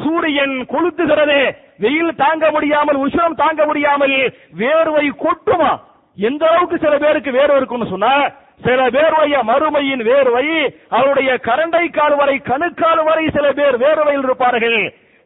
சூரியன் 0.03 0.55
கொளுத்துகிறது. 0.71 1.39
வெயில் 1.83 2.17
தாங்க 2.21 2.45
முடியாமல் 2.55 2.97
உஷ்ணம் 3.03 3.39
தாங்க 3.43 3.61
முடியாமல் 3.69 4.15
வேர்வை 4.61 5.05
கொட்டுமா? 5.23 5.71
எந்த 6.17 6.43
அளவுக்கு 6.49 6.77
சில 6.83 6.93
பேருக்கு 7.03 7.31
வேர்வை 7.37 7.57
இருக்கும்னு 7.59 7.93
சொன்னா 7.93 8.13
சில 8.65 8.79
பேருடைய 8.95 9.35
மறுமையின் 9.49 10.03
வேர்வை 10.09 10.45
அவருடைய 10.97 11.31
கரண்டை 11.47 11.83
கால் 11.97 12.15
வரை 12.19 12.35
கணுக்கால் 12.49 13.01
வரை 13.09 13.25
சில 13.35 13.47
பேர் 13.59 13.77
வேர்வையில் 13.83 14.25
இருப்பார்கள். 14.27 14.79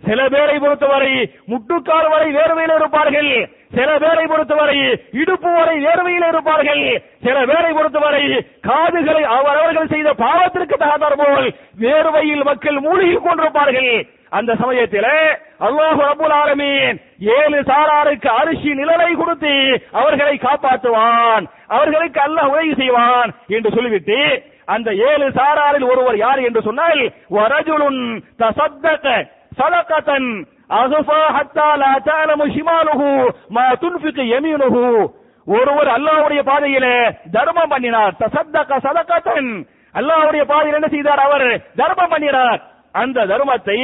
சில 0.04 0.20
பேரை 0.34 0.56
பொறுத்தவரை 0.60 1.12
முட்டுக்கால் 1.52 2.10
வரை 2.14 2.30
வேர்வையில் 2.38 2.76
இருப்பார்கள். 2.80 3.32
சில 3.76 3.90
பேரை 4.04 4.24
பொறுத்தவரை 4.32 4.78
இடுப்பு 5.22 5.50
வரை 5.58 5.76
வேர்வையில் 5.86 6.28
இருப்பார்கள். 6.30 6.84
சில 7.26 7.38
பேரை 7.50 7.72
பொறுத்தவரை 7.78 8.24
காதுகளை 8.70 9.24
அவரவர்கள் 9.38 9.92
செய்த 9.94 10.10
பாவத்திற்கு 10.24 10.76
தகாதார் 10.84 11.20
போல் 11.22 11.48
வேர்வையில் 11.84 12.44
மக்கள் 12.50 12.80
மூழ்கி 12.88 13.16
கொண்டிருப்பார்கள். 13.28 13.94
அந்த 14.38 14.52
சமயத்திலே 14.62 15.18
அல்லாஹு 15.68 16.02
ரபுல் 16.10 16.36
ஆலமீன் 16.42 16.98
ஏழு 17.38 17.58
சாராருக்கு 17.72 18.30
அரிசி 18.42 18.72
நிழலை 18.80 19.12
கொடுத்து 19.22 19.54
அவர்களை 20.02 20.36
காப்பாற்றுவான். 20.46 21.44
அவர்களுக்கு 21.76 22.20
அல்லாஹ் 22.28 22.52
உதவி 22.54 22.74
செய்வான் 22.82 23.32
என்று 23.56 23.70
சொல்லிவிட்டு 23.76 24.20
அந்த 24.74 24.90
ஏழு 25.10 25.28
சாராரில் 25.38 25.90
ஒருவர் 25.92 26.18
யார் 26.26 26.42
என்று 26.48 26.62
சொன்னால் 26.68 27.02
வரஜுலுன் 27.38 28.02
தசத்தக 28.42 29.06
சதகத்தன் 29.60 30.30
அகுஃபா 30.80 31.20
ஹத்தா 31.38 31.68
லா 31.82 31.92
தஅலமு 32.08 32.46
ஷிமாலுஹு 32.56 33.10
மா 33.58 33.66
துன்ஃபிகு 33.84 34.24
யமீனுஹு. 34.34 34.84
ஒருவர் 35.48 35.90
அல்லாஹ்வுடைய 35.98 36.42
பாதையிலே 36.50 36.96
தர்மம் 37.36 37.72
பண்ணினார். 37.74 38.14
தசத்தக 38.22 38.80
சதகத்தன் 38.86 39.52
அல்லாஹ்வுடைய 39.96 40.44
பாதையில் 40.52 40.78
என்ன 40.80 40.90
செய்தார் 40.96 41.24
அவர்? 41.28 41.48
தர்மம் 41.82 42.12
பண்ணினார். 42.14 42.60
அந்த 43.02 43.20
தர்மத்தை 43.32 43.78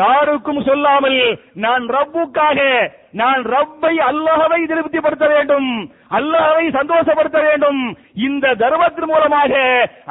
யாருக்கும் 0.00 0.62
சொல்லாமல் 0.68 1.20
நான் 1.64 1.84
ரப்புக்காக 1.96 2.58
நான் 3.20 3.42
ரப்பை 3.54 3.94
அல்லாஹவை 4.10 4.60
திருப்திப்படுத்த 4.70 5.26
வேண்டும். 5.32 5.68
அல்லாஹவை 6.18 6.64
சந்தோஷப்படுத்த 6.76 7.38
வேண்டும். 7.46 7.80
இந்த 8.26 8.54
தர்மத்தின் 8.62 9.08
மூலமாக 9.10 9.52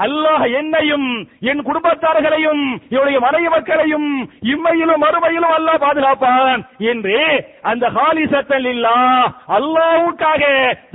அல்லாஹ் 0.05 0.45
என்னையும் 0.59 1.07
என் 1.51 1.61
குடும்பத்தார்களையும் 1.67 2.63
என்னுடைய 2.93 3.17
மனைவி 3.25 3.49
மக்களையும் 3.55 4.09
இம்மையிலும் 4.53 5.03
மறுமையிலும் 5.05 5.55
அல்லாஹ் 5.57 5.83
பாதுகாப்பான் 5.85 6.61
என்று 6.91 7.17
அந்த 7.71 7.85
ஹாலிசத்தல் 7.97 8.69
இல்லா 8.73 8.97
அல்லாஹ்வுக்காக 9.57 10.43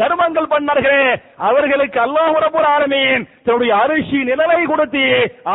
தர்மங்கள் 0.02 0.52
பண்ணார்களே 0.54 1.02
அவர்களுக்கு 1.48 2.00
அல்லாஹ் 2.06 2.38
ரப்பல் 2.44 2.70
ஆலமீன் 2.74 3.26
தன்னுடைய 3.46 3.72
அரிசி 3.82 4.20
நிலவை 4.30 4.60
கொடுத்து 4.72 5.04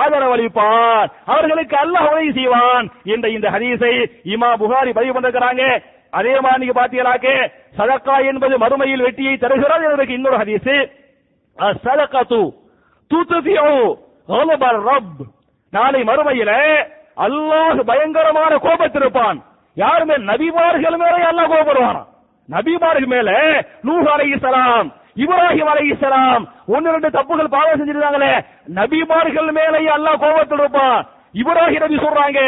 ஆதரவளிப்பான் 0.02 1.10
அவர்களுக்கு 1.34 1.78
அல்லாஹ் 1.86 2.10
உதவி 2.12 2.32
செய்வான் 2.40 2.88
என்ற 3.16 3.26
இந்த 3.38 3.48
ஹதீஸை 3.56 3.96
இமா 4.36 4.52
புகாரி 4.62 4.92
பதிவு 5.00 5.16
பண்ணிருக்கிறாங்க. 5.16 5.64
அதே 6.14 6.34
மாதிரி 6.44 6.62
நீங்க 6.62 6.76
பாத்தீங்களாக்க 6.80 7.28
சதக்கா 7.78 8.16
என்பது 8.30 8.56
மறுமையில் 8.64 9.06
வெட்டியை 9.08 9.36
தருகிறது 9.44 9.86
என்பதற்கு 9.88 10.18
இன்னொரு 10.20 10.38
ஹதீஸ். 10.42 10.74
சதக்கத்து 11.86 12.42
துத்துஃபியு 13.12 13.70
கலபர் 14.32 14.82
ரப். 14.90 15.22
நாளை 15.74 16.02
மறுமையில 16.10 16.52
அல்லாஹ் 17.26 17.80
பயங்கரமான 17.90 18.54
கோபத்திருப்பான். 18.66 19.40
யாருமே 19.78 20.16
நபிமார்கள் 20.30 20.98
மேல 21.04 21.16
அல்லாஹ் 21.32 21.52
கோபப்படுவான்? 21.54 22.02
நபிமார்கள் 22.50 23.12
மேல 23.14 23.30
நூஹ் 23.88 24.08
அலைஹிஸ்ஸலாம் 24.16 24.88
இப்ராஹிம் 25.24 25.70
அலைஹிஸ்ஸலாம் 25.74 26.44
ஒன்னு 26.74 26.94
ரெண்டு 26.96 27.10
தப்புகள் 27.18 27.54
பாவம் 27.56 27.80
செஞ்சிருந்தாங்களே 27.80 28.34
நபிமார்கள் 28.80 29.50
மேலே 29.60 29.80
அல்லாஹ் 29.98 30.22
கோபத்தில் 30.24 30.62
இருப்பான் 30.64 31.02
இப்ராஹிம் 31.40 31.84
நபி 31.84 31.98
சொல்றாங்க 32.04 32.40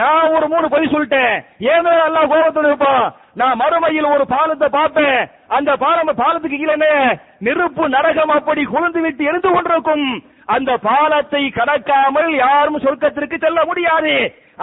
நான் 0.00 0.32
ஒரு 0.36 0.46
மூணு 0.52 0.66
பொய் 0.72 0.92
சொல்லிட்டேன். 0.92 1.34
ஏன் 1.72 1.88
எல்லாம் 2.06 2.30
கோபத்தில் 2.30 2.68
இருப்பான். 2.68 3.04
நான் 3.40 3.60
மறுமையில் 3.62 4.12
ஒரு 4.14 4.24
பாலத்தை 4.34 4.68
பார்ப்பேன். 4.78 5.18
அந்த 5.56 5.70
பாலம் 5.82 6.20
பாலத்துக்கு 6.22 6.58
கீழே 6.60 6.76
நெருப்பு 7.46 7.84
நரகம் 7.96 8.32
அப்படி 8.38 8.62
குளிர்ந்து 8.64 9.00
விட்டு 9.04 9.28
எரிந்து 9.30 9.50
கொண்டிருக்கும். 9.50 10.06
அந்த 10.54 10.70
பாலத்தை 10.88 11.42
கடக்காமல் 11.58 12.30
யாரும் 12.44 12.82
சொர்க்கத்திற்கு 12.86 13.36
செல்ல 13.44 13.60
முடியாது. 13.68 14.14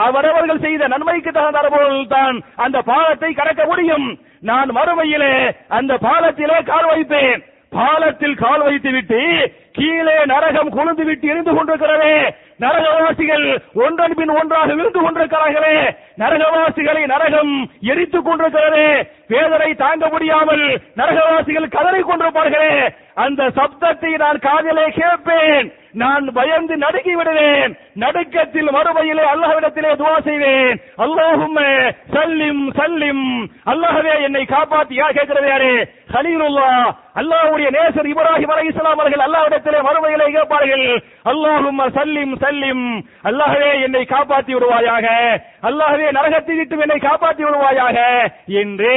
அவரவர்கள் 0.06 0.64
செய்த 0.66 0.84
நன்மைக்கு 0.92 1.32
தகுந்த 1.32 1.70
போல் 1.72 1.96
தான் 2.16 2.36
அந்த 2.66 2.78
பாலத்தை 2.92 3.32
கடக்க 3.40 3.62
முடியும். 3.72 4.06
நான் 4.50 4.70
மறுமையிலே 4.78 5.34
அந்த 5.78 5.94
பாலத்திலே 6.06 6.60
கால் 6.70 6.90
வைப்பேன். 6.92 7.42
பாலத்தில் 7.76 8.36
கால் 8.36 8.62
வைத்து 8.62 8.92
விட்டு 8.92 9.52
கீழே 9.72 10.26
நரகம் 10.26 10.72
கொழுந்து 10.78 11.04
விட்டு 11.04 11.28
இருந்து 11.28 11.52
கொண்டிருக்கிறதே. 11.52 12.36
நரகவாசிகள் 12.60 13.46
ஒன்றன் 13.74 14.14
பின் 14.14 14.30
ஒன்றாக 14.30 14.74
விழுந்து 14.74 15.00
கொண்டிருக்கிறார்களே. 15.02 15.96
நரகவாசிகளை 16.18 17.06
நரகம் 17.06 17.70
எரித்துக் 17.82 18.28
கொண்டிருக்கிறதே. 18.28 19.08
வேதனை 19.28 19.74
தாங்க 19.74 20.08
முடியாமல் 20.08 20.82
நரகவாசிகள் 20.98 21.70
கதறி 21.70 22.02
கொண்டிருப்பார்களே. 22.02 22.94
அந்த 23.14 23.44
சப்தத்தை 23.44 24.18
நான் 24.18 24.40
காதலே 24.40 24.86
கேட்பேன். 24.90 25.74
நான் 25.92 26.32
பயந்து 26.34 26.78
நடுக்கி 26.78 27.16
விடுவேன். 27.16 27.78
நடுக்கத்தில் 27.94 28.70
மறுமையிலே 28.72 29.24
அல்லாஹ்விடத்திலே 29.34 29.92
துவா 29.96 30.22
செய்வேன். 30.22 30.80
அல்லாஹும் 30.98 31.58
சல்லிம் 32.14 32.62
சல்லிம். 32.78 33.26
அல்லாஹவே 33.66 34.22
என்னை 34.22 34.46
காப்பாத்தி 34.46 34.94
யார் 34.94 35.14
கேட்கிறது 35.14 35.48
யாரு? 35.48 35.74
கலீலுல்லா 36.12 36.68
அல்லாஹ்வுடைய 37.20 37.68
நேசர் 37.76 38.10
இப்ராஹிம் 38.12 38.52
அலைஹிஸ்ஸலாம் 38.54 38.98
அவர்கள் 38.98 39.24
அல்லாஹ்விடத்திலே 39.26 39.80
மறுமையிலே 39.88 40.28
கேட்பார்கள் 40.36 40.86
அல்லாஹும் 41.32 41.82
சல்லிம் 41.98 42.34
சல்லிம் 42.44 42.84
அல்லாஹ்வே 43.30 43.72
என்னை 43.86 44.04
காப்பாத்தி 44.12 44.52
விடுவாயாக 44.56 45.08
அல்லாஹ்வே 45.70 46.08
நரகத்தை 46.18 46.56
விட்டு 46.60 46.84
என்னை 46.86 47.00
காப்பாத்தி 47.02 47.44
விடுவாயாக 47.46 47.98
என்று 48.62 48.94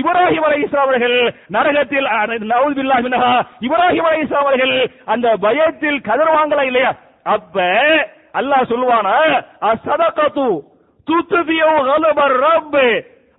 இப்ராஹிம் 0.00 0.46
அலைஹிஸ்ஸலாம் 0.48 0.86
அவர்கள் 0.86 1.16
நரகத்தில் 1.56 2.08
நவுதுபில்லாஹ் 2.52 3.04
மினஹா 3.06 3.34
இப்ராஹிம் 3.66 4.08
அலைஹிஸ்ஸலாம் 4.08 4.46
அவர்கள் 4.46 4.74
அந்த 5.14 5.28
பயத்தில் 5.44 6.00
கதறுவாங்களா 6.08 6.64
இல்லையா? 6.70 6.92
அப்ப 7.26 7.56
அல்லாஹ் 8.34 8.70
சொல்லுவானா 8.70 9.14
அசதகத்து 9.70 10.48
துத்துபியோ 11.08 11.70
கலபர் 11.86 12.36
ரப் 12.42 12.76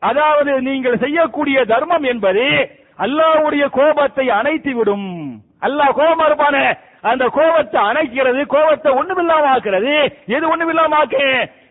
அதாவது 0.01 0.51
நீங்கள் 0.65 1.01
செய்யக்கூடிய 1.01 1.57
தர்மம் 1.71 2.05
என்பது 2.11 2.45
அல்லாவுடைய 2.99 3.65
கோபத்தை 3.69 4.25
அணைத்து 4.39 4.71
விடும் 4.75 5.09
அல்லாஹ் 5.67 5.97
கோபமா 5.99 6.25
இருப்பானே 6.29 6.65
அந்த 7.11 7.25
கோபத்தை 7.37 7.79
அணைக்கிறது 7.89 8.41
கோபத்தை 8.55 8.91
ஒண்ணுமில்லாம 8.91 9.45
ஆக்குறது 9.53 9.93
எது 10.35 10.45
ஒண்ணுமில்லாம 10.53 10.97
ஆக்கு 11.01 11.25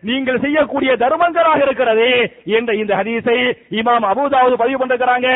நீங்கள் 0.09 0.41
செய்யக்கூடிய 0.45 0.91
தர்மங்களாக 1.03 1.59
இருக்கிறது 1.67 2.09
என்ற 2.57 2.73
இந்த 2.73 2.93
ஹதீஸை 2.99 3.37
இமாம் 3.79 4.09
அபுதாவது 4.11 4.55
பதிவு 4.63 4.79
பண்றாங்க 4.79 5.29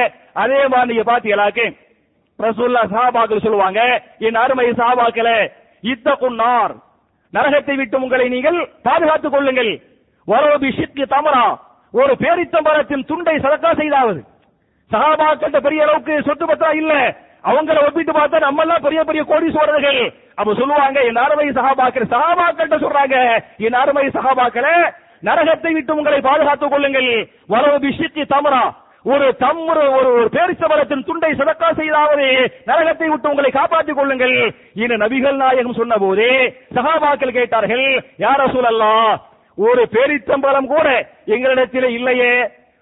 அதே 0.43 0.61
மாதிரி 0.67 0.89
நீங்க 0.91 1.05
பாத்தீங்களாக்கு 1.11 1.67
ரசூல்லா 2.39 2.81
சாபாக்கள் 2.93 3.45
சொல்லுவாங்க 3.45 3.81
என் 4.27 4.41
அருமை 4.43 4.65
இத்த 4.69 5.29
இத்தகுன்னார் 5.83 6.73
நரகத்தை 7.33 7.75
விட்டு 7.75 7.97
உங்களை 7.99 8.25
நீங்கள் 8.29 8.57
பாதுகாத்துக் 8.83 9.33
கொள்ளுங்கள். 9.33 9.71
வரவு 10.27 10.67
ஷிக்கு 10.77 11.05
தமரா. 11.13 11.45
ஒரு 11.93 12.13
பேரித்தம்பரத்தின் 12.21 13.07
துண்டை 13.09 13.35
சதக்கா 13.37 13.71
செய்தாவது. 13.81 14.21
சகாபாக்கிட்ட 14.93 15.59
பெரிய 15.67 15.85
அளவுக்கு 15.85 16.15
சொத்து 16.27 16.45
பத்திரம் 16.49 16.79
இல்ல. 16.81 16.95
அவங்கள 17.49 17.77
ஒப்பிட்டு 17.85 18.13
பார்த்தா 18.17 18.45
நம்ம 18.47 18.61
எல்லாம் 18.65 18.83
பெரிய 18.85 18.99
பெரிய 19.07 19.21
கோடீஸ்வரர்கள். 19.31 20.01
அப்ப 20.39 20.51
சொல்லுவாங்க 20.59 20.99
என் 21.09 21.23
அருமை 21.23 21.47
சகாபாக்கள் 21.57 22.11
சகாபாக்கிட்ட 22.13 22.77
சொல்றாங்க 22.83 23.17
என் 23.67 23.79
அருமை 23.81 24.05
சகாபாக்களை 24.17 24.75
நரகத்தை 25.27 25.71
விட்டு 25.73 25.91
உங்களை 25.97 26.21
பாதுகாத்துக் 26.29 26.73
கொள்ளுங்கள். 26.73 27.11
வரவு 27.53 27.77
பிஷிக்கு 27.83 28.23
தமரா. 28.33 28.63
ஒரு 29.11 29.25
தம்முற 29.43 29.79
ஒரு 29.97 30.09
ஒரு 30.17 30.27
பேரிச்சவரத்தின் 30.35 31.05
துண்டை 31.07 31.31
சதக்கா 31.39 31.69
செய்தாவது 31.79 32.25
நரகத்தை 32.69 33.07
விட்டு 33.11 33.31
உங்களை 33.31 33.51
காப்பாற்றிக் 33.51 33.97
கொள்ளுங்கள். 33.99 34.35
என 34.83 34.97
நபிகள் 35.03 35.37
நாயகம் 35.43 35.79
சொன்ன 35.79 35.97
போதே 36.03 36.31
சகாபாக்கள் 36.75 37.37
கேட்டார்கள் 37.37 37.85
யார 38.25 38.41
சூழல்லா 38.53 38.93
ஒரு 39.57 39.81
பேரிச்சம்பளம் 39.95 40.71
கூட 40.75 40.87
எங்களிடத்தில் 41.35 41.89
இல்லையே. 41.97 42.33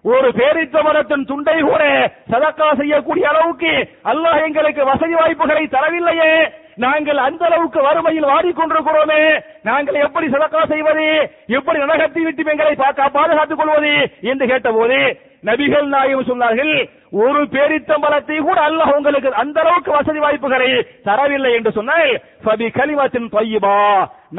ஒரு 0.06 0.28
பேரிச்சமரத்தின் 0.38 1.28
துண்டை 1.28 1.62
கூட 1.62 1.84
சதக்கா 2.32 2.68
செய்யக்கூடிய 2.78 3.26
அளவுக்கு 3.30 3.74
அல்லாஹ் 4.12 4.46
எங்களுக்கு 4.46 4.86
வசதி 4.86 5.14
வாய்ப்புகளை 5.14 5.64
தரவில்லையே. 5.66 6.32
நாங்கள் 6.76 7.18
அந்த 7.18 7.46
அளவுக்கு 7.46 7.80
வறுமையில் 7.82 8.30
வாடிக்கொண்டிருக்கிறோமே. 8.32 9.22
நாங்கள் 9.64 9.96
எப்படி 9.96 10.28
சதக்கா 10.28 10.62
செய்வது? 10.68 11.08
எப்படி 11.48 11.80
நரகத்தை 11.80 12.24
விட்டு 12.24 12.52
எங்களை 12.52 12.76
பாதுகாத்துக் 12.76 13.58
கொள்வது? 13.58 13.94
என்று 14.22 14.48
கேட்டபோது 14.48 15.00
நபிகள் 15.44 15.88
நாயகம் 15.94 16.30
சொன்னார்கள் 16.30 16.74
ஒரு 17.22 17.40
பேரித்தம்பலத்தை 17.54 18.36
கூட 18.42 18.58
அல்லாஹ் 18.68 18.92
உங்களுக்கு 18.98 19.30
அந்த 19.42 19.58
அளவுக்கு 19.62 19.92
வசதி 19.96 20.20
வாய்ப்புகளை 20.24 20.70
தரவில்லை 21.08 21.52
என்று 21.58 21.72
சொன்னால் 21.78 22.12
சபி 22.46 22.68
கலிமத்தின் 22.78 23.30
பையபா 23.34 23.78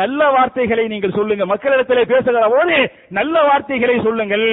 நல்ல 0.00 0.28
வார்த்தைகளை 0.30 0.84
நீங்கள் 0.92 1.16
சொல்லுங்க 1.16 1.44
மக்களிடத்தில் 1.46 2.10
பேசுகிற 2.12 2.44
போது 2.52 2.76
நல்ல 3.18 3.34
வார்த்தைகளை 3.48 3.96
சொல்லுங்கள் 4.06 4.46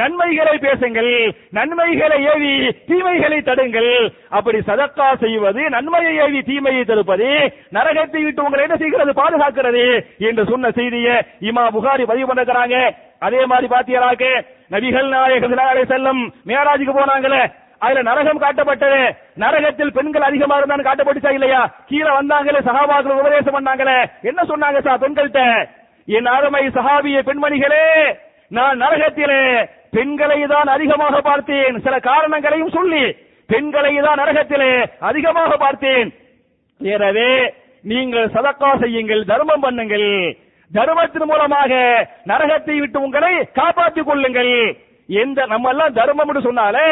நன்மைகளை 0.00 0.56
பேசுங்கள் 0.64 1.12
நன்மைகளை 1.50 2.18
ஏவி 2.32 2.52
தீமைகளை 2.90 3.38
தடுங்கள். 3.42 3.92
அப்படி 4.30 4.58
சதக்கா 4.68 5.08
செய்வது 5.24 5.62
நன்மையை 5.74 6.12
ஏவி 6.24 6.42
தீமையை 6.42 6.82
தடுப்பது 6.84 7.30
நரகத்தை 7.76 8.22
விட்டு 8.24 8.44
உங்களை 8.44 8.64
என்ன 8.66 8.76
செய்கிறது 8.76 9.14
பாதுகாக்கிறது 9.14 9.86
என்று 10.28 10.44
சொன்ன 10.52 10.72
செய்தியை 10.78 11.16
இமா 11.48 11.64
புகாரி 11.76 12.06
பதிவு 12.12 12.28
பண்ணுறாங்க 12.30 12.76
அதே 13.26 13.40
மாதிரி 13.50 13.66
பாத்தீங்களாக்கு 13.74 14.30
நபிகள் 14.74 15.12
நாயகம் 15.16 15.90
செல்லும் 15.92 16.22
மேராஜுக்கு 16.50 16.94
போனாங்களே 16.98 17.42
அதுல 17.84 18.02
நரகம் 18.08 18.40
காட்டப்பட்டது. 18.42 19.00
நரகத்தில் 19.42 19.94
பெண்கள் 19.94 20.26
அதிகமா 20.26 20.56
இருந்தான்னு 20.58 20.88
காட்டப்பட்டுச்சா 20.88 21.30
இல்லையா? 21.36 21.60
கீழே 21.88 22.10
வந்தாங்களே 22.16 22.60
சகாபாக்கள் 22.68 23.20
உபதேசம் 23.20 23.56
பண்ணாங்களே. 23.56 23.96
என்ன 24.30 24.40
சொன்னாங்க 24.50 24.80
சார் 24.86 25.02
பெண்கள்கிட்ட 25.04 25.42
என் 26.16 26.30
அருமை 26.34 26.62
சகாபிய 26.76 27.18
பெண்மணிகளே 27.28 27.86
நான் 28.56 28.80
நரகத்திலே 28.84 29.40
பெண்களை 29.96 30.38
தான் 30.54 30.68
அதிகமாக 30.76 31.16
பார்த்தேன். 31.30 31.76
சில 31.86 31.94
காரணங்களையும் 32.10 32.74
சொல்லி 32.78 33.04
பெண்களை 33.52 33.92
தான் 34.06 34.20
நரகத்திலே 34.22 34.72
அதிகமாக 35.10 35.52
பார்த்தேன். 35.64 36.08
எனவே 36.80 37.30
நீங்கள் 37.92 38.32
சதக்கா 38.36 38.70
செய்யுங்கள் 38.84 39.28
தர்மம் 39.32 39.64
பண்ணுங்கள். 39.66 40.10
தர்மத்தின் 40.76 41.28
மூலமாக 41.30 41.72
நரகத்தை 42.30 42.76
விட்டு 42.78 42.98
உங்களை 43.06 43.32
காப்பாற்றிக் 43.58 44.06
கொள்ளுங்கள். 44.06 44.54
எந்த 45.08 45.46
நம்ம 45.46 45.68
எல்லாம் 45.68 45.96
தர்மம் 45.96 46.46
சொன்னாலே 46.46 46.84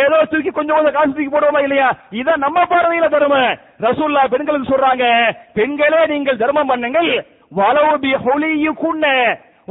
ஏதோ 0.00 0.18
தூக்கி 0.32 0.50
கொஞ்சம் 0.50 0.76
கொஞ்சம் 0.76 0.96
காசு 0.96 1.12
தூக்கி 1.12 1.30
போடுவோமா 1.36 1.62
இல்லையா? 1.62 1.88
இதான் 2.20 2.44
நம்ம 2.46 2.62
பார்வையில 2.72 3.08
தர்மம். 3.14 3.56
ரசூல்லா 3.86 4.22
பெண்களுக்கு 4.34 4.70
சொல்றாங்க. 4.72 5.06
பெண்களே 5.54 6.00
நீங்கள் 6.12 6.40
தர்மம் 6.42 6.70
பண்ணுங்கள். 6.70 7.10
வளவு 7.58 7.98
பி 8.04 8.12
ஹொலியுக்குன்ன. 8.26 9.06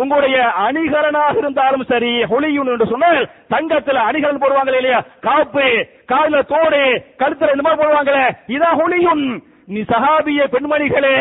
உங்களுடைய 0.01 0.37
அணிகரனாக 0.65 1.35
இருந்தாலும் 1.37 1.85
சரி 1.89 2.11
ஹொலியுன் 2.31 2.71
என்று 2.73 2.87
சொன்னால் 2.91 3.19
தங்கத்துல 3.53 4.03
அணிகரன் 4.09 4.43
போடுவாங்களே 4.43 4.79
இல்லையா? 4.81 4.99
காப்பு 5.27 5.65
காதுல 6.11 6.39
தோடு 6.53 6.83
கழுத்துல 7.21 7.53
இந்த 7.55 7.65
மாதிரி 7.65 7.81
போடுவாங்களே. 7.81 8.23
இதான் 8.55 8.79
ஹொலியுன். 8.81 9.25
நீ 9.73 9.81
சஹாபிய 9.91 10.41
பெண்மணிகளே 10.53 11.15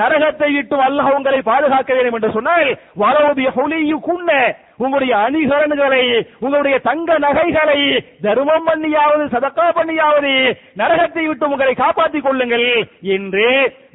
நரகத்தை 0.00 0.48
விட்டு 0.56 0.76
அல்லாஹ் 0.86 1.10
உங்களை 1.16 1.40
பாதுகாக்க 1.50 1.90
வேண்டும் 1.96 2.16
என்று 2.18 2.30
சொன்னால் 2.36 2.68
வரவுடைய 3.02 3.48
ஹொலியுக்குன்ன 3.56 4.30
உங்களுடைய 4.82 5.12
அணிகலன்களை 5.26 6.02
உங்களுடைய 6.44 6.76
தங்க 6.88 7.18
நகைகளை 7.24 7.78
தர்மம் 8.26 8.66
பண்ணியாவது 8.68 9.24
சதக்கா 9.34 9.66
பண்ணியாவது 9.78 10.32
நரகத்தை 10.80 11.24
விட்டு 11.28 11.48
உங்களை 11.54 11.74
காப்பாற்றிக் 11.82 12.26
கொள்ளுங்கள் 12.26 12.66
என்று 13.16 13.48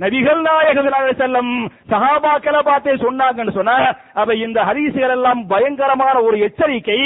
நபிகள் 0.04 0.42
நாயகர் 0.50 0.92
செல்லம் 1.22 1.54
சகாபாக்களை 1.94 2.62
பார்த்தே 2.70 2.98
சொன்னாங்கன்னு 3.06 3.58
சொன்னா 3.60 3.78
அப்ப 4.20 4.36
இந்த 4.46 4.60
ஹரிசுகள் 4.70 5.16
எல்லாம் 5.18 5.42
பயங்கரமான 5.54 6.16
ஒரு 6.28 6.38
எச்சரிக்கை. 6.48 7.00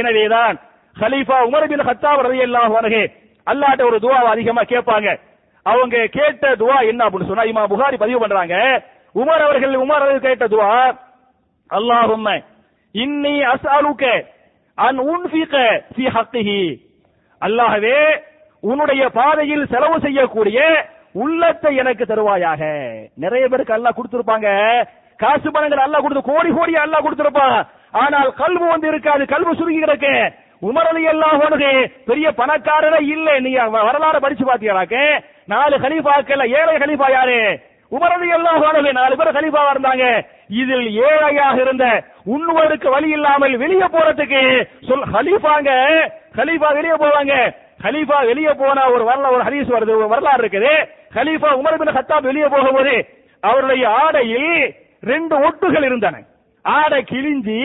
எனவேதான் 0.00 0.56
ஹலீஃபா 0.96 1.36
உமர் 1.48 1.70
பின் 1.72 1.86
ஹத்தாப் 1.88 2.26
ரலியல்லாஹு 2.28 2.74
அன்ஹு 2.80 3.02
அல்லாட்ட 3.46 3.82
ஒரு 3.90 3.98
துவா 4.04 4.18
அதிகமா 4.32 4.62
கேட்பாங்க. 4.72 5.08
அவங்க 5.66 5.96
கேட்ட 6.16 6.44
துவா 6.60 6.78
என்ன 6.90 7.00
அப்படின்னு 7.06 7.30
சொன்னா 7.30 7.48
இமா 7.50 7.62
புகாரி 7.72 7.96
பதிவு 8.02 8.20
பண்றாங்க. 8.22 8.56
உமர் 9.14 9.44
அவர்கள் 9.46 9.74
உமர் 9.84 10.02
அவர்கள் 10.04 10.26
கேட்ட 10.28 10.46
துவா 10.54 10.70
அல்லாஹும் 11.70 12.28
இன்னி 12.94 13.34
அஸ்அலுக 13.52 14.04
அன் 14.78 15.00
உன்ஃபிக 15.12 15.54
ஃபி 15.94 16.04
ஹக்கிஹி. 16.16 16.62
அல்லாஹ்வே 17.42 17.98
உன்னுடைய 18.62 19.02
பாதையில் 19.18 19.70
செலவு 19.72 19.96
செய்யக்கூடிய 20.06 20.58
உள்ளத்தை 21.22 21.70
எனக்கு 21.82 22.04
தருவாயாக. 22.10 22.62
நிறைய 23.24 23.44
பேருக்கு 23.48 23.76
அல்லாஹ் 23.76 23.96
கொடுத்திருப்பாங்க. 23.98 24.48
காசு 25.22 25.48
பணங்கள் 25.54 25.84
அல்லாஹ் 25.86 26.04
கொடுத்து 26.04 26.30
கோடி 26.30 26.50
கோடி 26.58 26.74
அல்லாஹ் 26.84 27.04
கொடுத்திருப்பான் 27.06 27.58
ஆனால் 28.02 28.30
கல்வு 28.42 28.66
வந்து 28.72 28.86
இருக்காது 28.92 29.22
கல்வு 29.32 29.52
சுருங்கி 29.58 29.80
கிடக்கு. 29.82 30.14
உமரலி 30.68 31.02
அல்லாஹ் 31.12 31.42
பெரிய 32.08 32.26
பணக்காரரே 32.40 33.00
இல்லை. 33.14 33.34
நீ 33.44 33.50
வரலாறு 33.88 34.18
படிச்சு 34.24 34.44
பாத்தீங்களாக்க 34.50 34.96
நாலு 35.52 35.76
ஹலீஃபாக்கள் 35.84 36.42
ஏழை 36.58 36.74
ஹலீஃபா 36.82 37.08
யாரு? 37.16 37.38
உமரது 37.92 38.26
எல்லாம் 38.36 38.56
அல்லாஹ் 38.56 38.98
நாலு 38.98 39.14
பேர் 39.20 39.36
ஹலீஃபாவா 39.36 39.70
இருந்தாங்க. 39.74 40.04
இதில் 40.60 40.86
ஏழையாக 41.06 41.56
இருந்த 41.64 41.86
உண்ணுவதற்கு 42.34 42.88
வழி 42.94 43.08
இல்லாமல் 43.16 43.54
வெளியே 43.62 43.88
போறதுக்கு 43.94 44.42
சொல் 44.88 45.06
ஹலீஃபாங்க 45.14 45.70
ஹலீஃபா 46.38 46.68
வெளியே 46.78 46.96
போவாங்க. 47.04 47.34
ஹலீஃபா 47.84 48.18
வெளியே 48.30 48.52
போனா 48.62 48.82
ஒரு 48.94 49.04
வரலாறு 49.10 49.34
ஒரு 49.36 49.44
ஹரீஸ் 49.48 49.74
வருது 49.76 49.92
ஒரு 50.00 50.08
வரலாறு 50.14 50.42
இருக்குது. 50.44 50.72
ஹலீஃபா 51.16 51.50
உமர் 51.60 51.80
பின் 51.82 51.94
வெளியே 52.30 52.48
போகும்போது 52.54 52.94
அவருடைய 53.42 53.84
ஆடையில் 54.02 54.50
ரெண்டு 55.12 55.34
ஒட்டுகள் 55.48 55.86
இருந்தன. 55.90 56.16
ஆடை 56.64 56.98
கிழிஞ்சி 57.12 57.58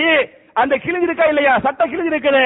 அந்த 0.61 0.73
கிழிஞ்சு 0.83 1.07
இருக்கா 1.07 1.25
இல்லையா? 1.31 1.53
சட்டை 1.65 1.85
கிழிஞ்சு 1.91 2.11
இருக்குது 2.13 2.43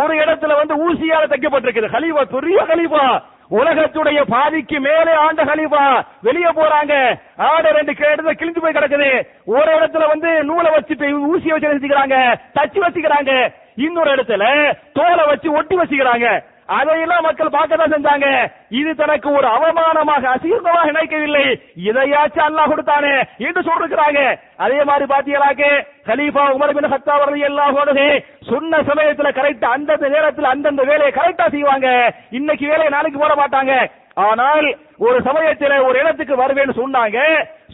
ஒரு 0.00 0.14
இடத்துல 0.22 0.56
வந்து 0.60 0.74
ஊசியால 0.84 1.26
தைக்கப்பட்டிருக்குது. 1.32 1.94
ஹலீஃபா 1.96 2.22
பெரிய 2.36 2.58
ஹலீஃபா 2.70 3.04
உலகத்துடைய 3.50 4.22
பாதிக்கு 4.22 4.80
மேலே 4.80 5.12
ஆண்ட 5.12 5.44
கலீஃபா 5.44 6.06
வெளியே 6.22 6.46
போறாங்க. 6.46 7.20
ஆடை 7.36 7.70
ரெண்டு 7.70 7.92
கி- 7.92 7.96
இடத்துல 7.96 8.36
கிழிஞ்சு 8.36 8.60
போய் 8.60 8.72
கிடக்குது. 8.72 9.26
ஒரு 9.44 9.78
இடத்துல 9.78 10.06
வந்து 10.06 10.44
நூலை 10.44 10.72
வச்சுட்டு 10.72 11.20
ஊசியை 11.32 11.48
வச்சு 11.48 11.68
வச்சுக்கிறாங்க 11.68 12.34
தச்சு 12.54 12.82
வச்சுக்கிறாங்க. 12.82 13.54
இன்னொரு 13.74 14.14
இடத்துல 14.14 14.72
தோலை 14.92 15.26
வச்சு 15.26 15.52
ஒட்டி 15.52 15.76
வச்சுக்கிறாங்க. 15.76 16.44
அதையெல்லாம் 16.76 17.26
மக்கள் 17.26 17.54
பார்க்க 17.56 17.78
தான் 17.80 17.92
செஞ்சாங்க. 17.94 18.26
இது 18.78 18.90
தனக்கு 19.02 19.28
ஒரு 19.38 19.46
அவமானமாக 19.56 20.24
அசீர்வமாக 20.34 20.88
நினைக்கவில்லை. 20.90 21.44
இதையாச்சும் 21.88 22.46
அல்லாஹ் 22.48 22.70
கொடுத்தானே 22.72 23.14
என்று 23.46 23.60
சொல்லிருக்கிறாங்க. 23.68 24.20
அதே 24.64 24.80
மாதிரி 24.90 25.06
பாத்தீங்களாக்க 25.14 25.70
கலீஃபா 26.10 26.44
உமர் 26.56 26.74
பின் 26.78 26.90
ஹத்தாப் 26.94 27.24
ரலியல்லாஹு 27.30 27.78
அன்ஹு 27.84 28.08
சொன்ன 28.50 28.82
சமயத்துல 28.90 29.30
கரெக்டா 29.38 29.70
அந்தந்த 29.76 30.08
நேரத்துல 30.16 30.52
அந்தந்த 30.54 30.84
வேலையை 30.90 31.12
கரெக்டா 31.20 31.48
செய்வாங்க. 31.56 31.88
இன்னைக்கு 32.40 32.66
வேலையை 32.72 32.92
நாளைக்கு 32.96 33.20
போட 33.24 33.34
மாட்டாங்க. 33.42 33.74
ஆனால் 34.28 34.66
ஒரு 35.06 35.18
சமயத்தில் 35.26 35.84
ஒரு 35.88 35.96
இடத்துக்கு 36.02 36.34
வருவேன்னு 36.42 36.80
சொன்னாங்க. 36.82 37.18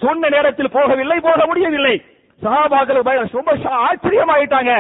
சொன்ன 0.03 0.29
நேரத்தில் 0.35 0.75
போகவில்லை 0.75 1.19
போக 1.29 1.41
முடியவில்லை. 1.51 1.95
சஹாபாக்கள் 2.43 2.99
ரொம்ப 3.39 3.53
ஆச்சரியமாயிட்டாங்க. 3.89 4.73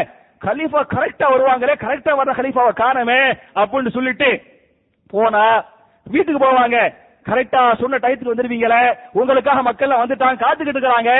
கலீஃபா 0.46 0.80
கரெக்டா 0.94 1.26
வருவாங்களே 1.32 1.74
கரெக்டா 1.84 2.12
வர 2.18 2.34
கலீஃபாவை 2.40 2.72
காணமே 2.82 3.20
அப்படின்னு 3.60 3.94
சொல்லிட்டு 3.96 4.30
போனா 5.12 5.44
வீட்டுக்கு 6.06 6.40
போவாங்க. 6.44 6.78
கரெக்டா 7.26 7.60
சொன்ன 7.80 7.98
டயத்துக்கு 8.02 8.32
வந்துருவீங்களே 8.32 8.80
உங்களுக்காக 9.20 9.60
மக்கள் 9.68 10.00
வந்துட்டாங்க 10.00 10.42
காத்துக்கிட்டு 10.42 10.76
இருக்கிறாங்க. 10.76 11.12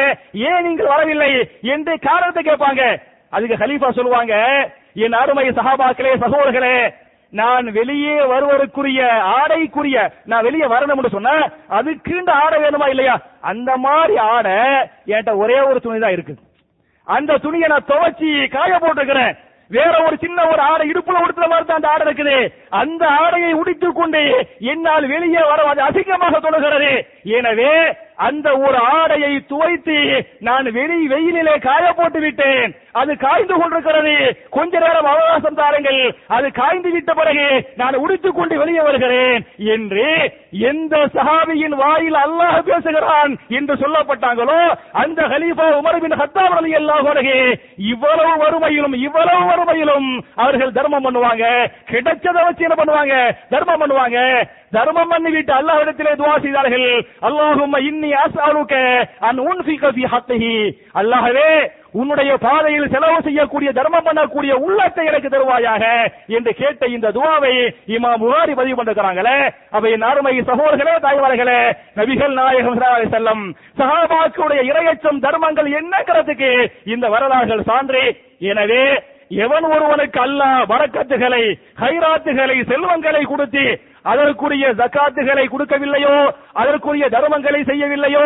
ஏன் 0.48 0.64
நீங்கள் 0.66 0.92
வரவில்லை 0.92 1.30
என்று 1.74 1.92
காரணத்தை 2.08 2.42
கேட்பாங்க. 2.42 2.82
அதுக்கு 3.32 3.60
ஹலீஃபா 3.62 3.88
சொல்லுவாங்க 3.98 4.34
என் 5.04 5.18
அருமை 5.20 5.46
சகாபாக்களே 5.58 6.12
சகோதரர்களே 6.24 6.76
நான் 7.32 7.66
வெளியே 7.78 8.16
வருவதற்குரிய 8.32 9.00
ஆடைக்குரிய 9.36 9.96
நான் 10.30 10.44
வெளியே 10.46 10.66
வரணும் 10.72 11.14
சொன்ன 11.14 11.30
அதுக்குண்டு 11.78 12.32
ஆடை 12.42 12.58
வேணுமா 12.64 12.86
இல்லையா? 12.92 13.14
அந்த 13.50 13.70
மாதிரி 13.86 14.14
ஆடை 14.34 14.54
என்கிட்ட 15.12 15.32
ஒரே 15.42 15.56
ஒரு 15.70 15.78
துணி 15.86 15.98
தான் 15.98 16.14
இருக்குது 16.16 16.40
அந்த 17.06 17.38
துணியை 17.44 17.68
நான் 17.68 17.90
துவைச்சி 17.90 18.30
காய 18.54 18.72
போட்டுக்கிறேன். 18.78 19.34
வேற 19.70 19.92
ஒரு 20.06 20.16
சின்ன 20.22 20.38
ஒரு 20.52 20.60
ஆடை 20.70 20.84
இடுப்புல 20.90 21.20
உடுத்துற 21.24 21.46
மாதிரி 21.50 21.66
தான் 21.66 21.78
அந்த 21.80 21.90
ஆடை 21.92 22.04
இருக்குது. 22.06 22.36
அந்த 22.80 23.02
ஆடையை 23.22 23.52
உடித்து 23.60 23.88
கொண்டு 23.92 24.22
என்னால் 24.72 25.06
வெளியே 25.12 25.42
வர 25.50 25.60
அது 25.70 25.80
அசிங்கமாக 25.86 26.40
தொடர்கிறது 26.40 26.92
எனவே 27.38 27.72
அந்த 28.28 28.48
ஒரு 28.66 28.78
ஆடையை 28.98 29.32
துவைத்து 29.52 29.98
நான் 30.48 30.66
வெளி 30.78 30.98
வெயிலிலே 31.12 31.54
காய 31.68 31.84
போட்டு 31.92 32.20
விட்டேன் 32.20 32.74
அது 33.00 33.12
காய்ந்து 33.24 33.54
கொண்டிருக்கிறது. 33.60 34.14
கொஞ்ச 34.56 34.72
நேரம் 34.84 35.10
அவகாசம் 35.12 35.58
தாருங்கள். 35.60 36.00
அது 36.36 36.46
காய்ந்து 36.60 36.90
விட்ட 36.94 37.10
பிறகு 37.20 37.46
நான் 37.80 38.00
உடித்துக் 38.02 38.36
கொண்டு 38.38 38.54
வெளியே 38.62 38.82
வருகிறேன் 38.88 39.42
என்று 39.74 40.06
எந்த 40.70 40.94
சஹாபியின் 41.16 41.76
வாயில் 41.82 42.18
அல்லாஹ் 42.24 42.58
பேசுகிறான் 42.70 43.32
என்று 43.58 43.74
சொல்லப்பட்டாங்களோ 43.82 44.58
அந்த 45.02 45.20
ஹலீஃபா 45.32 45.68
உமர் 45.80 46.02
பின் 46.04 46.18
ஹத்தாப் 46.22 46.58
எல்லாம் 46.80 47.08
அன்ஹு 47.12 47.38
இவ்வளவு 47.92 48.32
வறுமையிலும் 48.42 48.96
இவ்வளவு 49.06 49.42
வறுமையிலும் 49.50 50.08
அவர்கள் 50.44 50.76
தர்மம் 50.78 51.04
பண்ணுவாங்க. 51.06 51.44
கிடைச்சதை 51.92 52.40
வச்சு 52.46 52.66
என்ன 52.66 52.76
பண்ணுவாங்க? 52.80 53.14
தர்மம் 53.54 53.80
பண்ணுவாங்க. 53.82 54.18
தர்மம் 54.76 55.10
பண்ணி 55.12 55.30
விட்டு 55.34 55.52
அல்லாஹ்விடத்திலே 55.58 56.12
துவா 56.20 56.34
செய்தார்கள். 56.44 56.88
அல்லாஹும் 57.28 57.74
இன்னி 57.88 58.10
அஸ்அலுக 58.24 58.74
அன் 59.28 59.40
உன்ஃபிக 59.48 59.92
ஃபி 59.96 60.04
ஹத்திஹி 60.14 60.54
அல்லாஹ்வே 61.02 61.50
உன்னுடைய 61.94 62.30
பாதையில் 62.44 62.92
செலவு 62.94 63.18
செய்யக்கூடிய 63.26 63.70
தர்மம் 63.78 64.06
பண்ணக்கூடிய 64.06 64.52
உள்ளத்தை 64.66 65.04
எனக்கு 65.10 65.28
தருவாயாக 65.34 65.84
என்று 66.36 66.52
கேட்ட 66.60 66.86
இந்த 66.94 67.12
துவாவை 67.16 67.52
இமாம் 67.96 68.20
புகாரி 68.22 68.52
பதிவு 68.60 68.76
பண்ணிருக்கிறாங்களே. 68.78 69.36
அவை 69.76 69.88
என் 69.96 70.08
அருமை 70.10 70.34
சகோதரர்களே 70.50 70.94
தாய்மார்களே 71.06 71.60
நபிகள் 71.98 72.36
நாயகம் 72.40 72.80
செல்லம் 73.14 73.44
சகாபாக்களுடைய 73.80 74.62
இரையச்சம் 74.70 75.22
தர்மங்கள் 75.26 75.70
என்னங்கிறதுக்கு 75.80 76.50
இந்த 76.94 77.06
வரலாறுகள் 77.14 77.68
சான்று? 77.70 78.04
எனவே 78.52 78.84
எவன் 79.37 79.65
ஒருவனுக்கு 79.71 80.19
அல்லாஹ் 80.19 80.61
வரக்கத்துகளை 80.71 81.41
ஹைராத்துகளை 81.81 82.57
செல்வங்களை 82.69 83.23
கொடுத்து 83.25 83.63
அதற்குரிய 84.11 84.65
ஜக்காத்துகளை 84.79 85.45
கொடுக்கவில்லையோ 85.47 86.15
அதற்குரிய 86.61 87.05
தர்மங்களை 87.15 87.61
செய்யவில்லையோ 87.69 88.25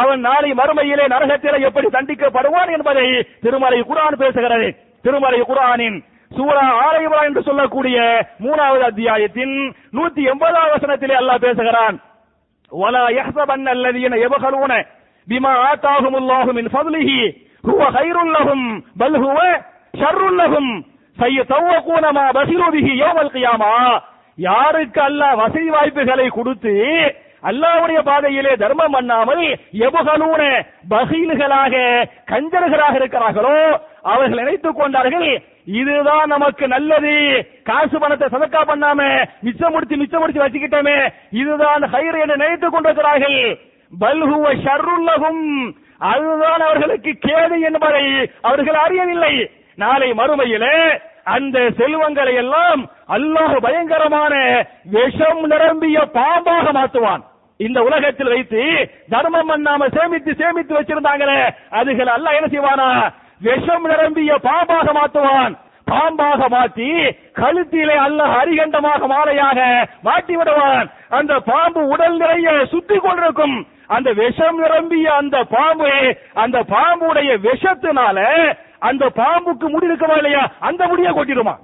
அவன் 0.00 0.22
நாளை 0.26 0.50
மறுமையிலே 0.60 1.06
நரகத்திலே 1.14 1.60
எப்படி 1.68 1.88
தண்டிக்கப்படுவான் 1.90 2.72
என்பதை 2.76 3.06
திருமலை 3.44 3.80
குர்ஆன் 3.82 4.20
பேசுகிறது 4.22 4.68
திருமலை 5.04 5.40
குர்ஆனின் 5.42 5.98
சூரா 6.30 6.66
ஆலயவா 6.84 7.20
என்று 7.26 7.42
சொல்லக்கூடிய 7.42 7.96
மூணாவது 8.44 8.84
அத்தியாயத்தின் 8.86 9.54
நூத்தி 9.96 10.22
எண்பதாவது 10.32 10.74
வசனத்திலே 10.76 11.16
அல்லாஹ் 11.20 11.44
பேசுகிறான் 11.46 11.98
ولا 12.72 13.06
يحسبن 13.10 13.66
الذين 13.70 14.12
يبخلون 14.14 14.72
بما 15.26 15.52
آتاهم 15.72 16.14
الله 16.16 16.44
من 16.52 16.64
فضله 16.68 17.10
هو 17.64 17.80
خير 17.90 18.16
لهم 18.26 18.60
بل 18.96 19.12
هو 19.16 19.38
ஷர்ருல்லகும் 19.93 20.71
செய்ய 21.17 21.43
தவ்வக்கூனமா 21.49 22.25
பசிரோதிகி 22.37 22.93
யோமல் 23.03 23.33
கியாமா. 23.33 23.99
யாருக்கு 24.35 25.01
அல்லாஹ் 25.01 25.35
வசதி 25.35 25.69
வாய்ப்புகளை 25.69 26.27
கொடுத்து 26.27 26.73
அல்லாவுடைய 27.43 27.99
பாதையிலே 28.03 28.53
தர்மம் 28.55 28.91
பண்ணாமல் 28.91 29.43
எபுகலூன 29.85 30.41
பகீல்களாக 30.89 31.73
கஞ்சர்களாக 32.31 32.93
இருக்கிறார்களோ 32.99 33.79
அவர்கள் 34.01 34.39
நினைத்துக் 34.39 34.75
கொண்டார்கள் 34.75 35.41
இதுதான் 35.65 36.27
நமக்கு 36.27 36.67
நல்லது. 36.67 37.13
காசு 37.63 37.99
பணத்தை 37.99 38.27
சதக்கா 38.31 38.61
பண்ணாம 38.71 39.27
மிச்சமுடிச்சு 39.43 39.99
மிச்சமுடிச்சு 40.01 40.43
வச்சுக்கிட்டோமே 40.43 40.97
இதுதான் 41.31 41.83
ஹைர் 41.93 42.19
என்று 42.21 42.37
நினைத்துக் 42.37 42.71
கொண்டிருக்கிறார்கள். 42.71 43.39
பல்ஹுவ 44.01 44.45
ஷர்ருல்லகும் 44.65 45.73
அதுதான் 45.97 46.61
அவர்களுக்கு 46.61 47.11
கேடு 47.19 47.59
என்பதை 47.59 48.29
அவர்கள் 48.41 48.75
அறியவில்லை. 48.75 49.51
நாளை 49.83 50.09
மறுமையிலே 50.19 50.75
அந்த 51.35 51.57
செல்வங்களை 51.79 52.33
எல்லாம் 52.43 52.81
அல்லாஹ் 53.15 53.55
பயங்கரமான 53.65 54.33
விஷம் 54.95 55.41
நிரம்பிய 55.51 55.97
பாம்பாக 56.17 56.65
மாற்றுவான். 56.77 57.23
இந்த 57.59 57.79
உலகத்தில் 57.87 58.31
வைத்து 58.33 58.61
தர்மம் 59.13 59.49
பண்ணாம 59.51 59.87
சேமித்து 59.95 60.31
சேமித்து 60.41 60.73
வச்சிருந்தாங்களே 60.77 61.39
அதுகள் 61.79 62.11
அல்லாஹ் 62.15 62.37
என்ன 62.37 62.49
செய்வானா? 62.53 62.89
விஷம் 63.47 63.87
நிரம்பிய 63.91 64.31
பாம்பாக 64.47 64.87
மாற்றுவான். 64.99 65.53
பாம்பாக 65.91 66.47
மாற்றி 66.55 66.89
கழுத்திலே 67.39 67.95
அல்லாஹ் 68.07 68.33
அரிகண்டமாக 68.41 69.01
மாலையாக 69.13 69.59
மாட்டி 70.07 70.35
விடுவான். 70.39 70.87
அந்த 71.17 71.33
பாம்பு 71.51 71.81
உடல் 71.93 72.17
நிறைய 72.23 72.49
சுத்தி 72.73 72.97
கொண்டிருக்கும். 72.97 73.55
அந்த 73.89 74.09
விஷம் 74.13 74.57
நிரம்பிய 74.59 75.13
அந்த 75.15 75.37
பாம்பு 75.43 75.91
அந்த 76.33 76.57
பாம்புடைய 76.73 77.31
விஷத்தினால 77.47 78.19
அந்த 78.79 79.05
பாம்புக்கு 79.15 79.67
முடி 79.69 79.85
இருக்குமா 79.85 80.13
இல்லையா? 80.13 80.43
அந்த 80.59 80.87
முடிய 80.87 81.09
கொட்டிடுமா? 81.11 81.55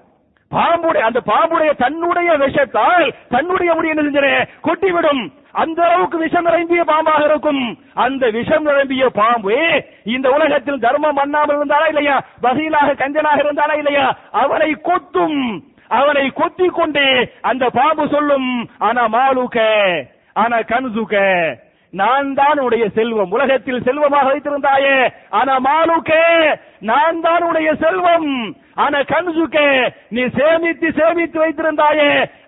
பாம்புடைய 0.51 1.03
அந்த 1.09 1.19
பாம்புடைய 1.25 1.71
தன்னுடைய 1.75 2.31
விஷத்தால் 2.37 3.05
தன்னுடைய 3.29 3.73
முடி 3.73 3.89
என்ன 3.89 4.01
செஞ்சனே 4.01 4.33
கொட்டிவிடும். 4.63 5.21
அந்த 5.51 5.79
அளவுக்கு 5.83 6.17
விஷம் 6.17 6.43
நிரம்பிய 6.43 6.83
பாம்பாக 6.83 7.23
இருக்கும். 7.25 7.77
அந்த 7.93 8.29
விஷம் 8.29 8.63
நிரம்பிய 8.63 9.09
பாம்பு 9.09 9.57
இந்த 10.03 10.29
உலகத்தில் 10.29 10.79
தர்மம் 10.79 11.15
பண்ணாமல் 11.15 11.57
இருந்தாலா 11.57 11.87
இல்லையா? 11.87 12.17
வகையிலாக 12.43 12.97
கஞ்சனாக 13.01 13.43
இருந்தாலா 13.43 13.77
இல்லையா? 13.77 14.07
அவனை 14.31 14.69
கொத்தும். 14.83 15.39
அவனை 15.87 16.31
கொத்தி 16.31 16.67
கொண்டு 16.67 17.05
அந்த 17.41 17.69
பாம்பு 17.69 18.07
சொல்லும் 18.07 18.49
ஆனா 18.77 19.07
மாலுக்க 19.07 19.59
ஆனா 20.33 20.57
கன்சுக்க 20.59 21.15
நான் 22.01 22.29
தான் 22.39 22.59
உடைய 22.65 22.85
செல்வம். 22.97 23.33
உலகத்தில் 23.37 23.85
செல்வமாக 23.87 24.27
வைத்திருந்தாயே. 24.31 24.97
ஆனா 25.39 25.53
மாலுக்கே 25.67 26.23
நான் 26.91 27.19
தான் 27.25 27.43
உடைய 27.49 27.69
செல்வம். 27.83 28.31
ஆனா 28.83 28.99
கன்சுக்கே 29.09 29.67
நீ 30.15 30.23
சேமித்து 30.37 30.87
சேமித்து 30.97 31.37
வைத்திருந்தாயே. 31.41 32.07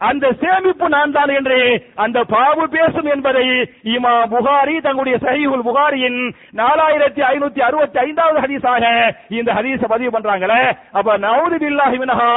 அந்த 0.10 0.26
சேமிப்பு 0.42 0.88
நான் 0.96 1.14
தான் 1.18 1.32
என்று 1.38 1.60
அந்த 2.06 2.20
பாவு 2.34 2.64
பேசும் 2.74 3.08
என்பதை 3.14 3.46
இமா 3.94 4.14
புகாரி 4.34 4.76
தங்களுடைய 4.88 5.18
சஹீஹுல் 5.26 5.66
புகாரியின் 5.70 6.20
நாலாயிரத்தி 6.62 7.24
ஐநூத்தி 7.32 7.64
அறுபத்தி 7.68 8.00
ஐந்தாவது 8.06 8.42
ஹதீஸாக 8.46 8.84
இந்த 9.38 9.50
ஹதீஸ 9.60 9.82
பதிவு 9.94 10.12
பண்றாங்களே. 10.16 10.62
அப்ப 11.00 11.18
நவுது 11.26 11.60
பில்லாஹி 11.64 11.98
மினஹா 12.04 12.30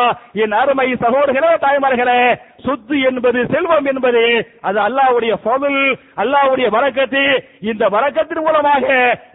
என் 0.44 0.56
அருமை 0.60 0.88
சகோதரர்களே 1.04 1.52
தாய்மார்களே 1.66 2.20
சொத்து 2.66 2.96
என்பது 3.08 3.40
செல்வம் 3.52 3.88
என்பது 3.92 4.22
அது 4.68 4.78
அல்லாவுடைய 4.86 5.34
பொருள் 5.46 5.80
அல்லாவுடைய 6.22 6.68
வரக்கத்து. 6.76 7.24
இந்த 7.70 7.84
வரக்கத்தின் 7.96 8.44
மூலமாக 8.46 8.86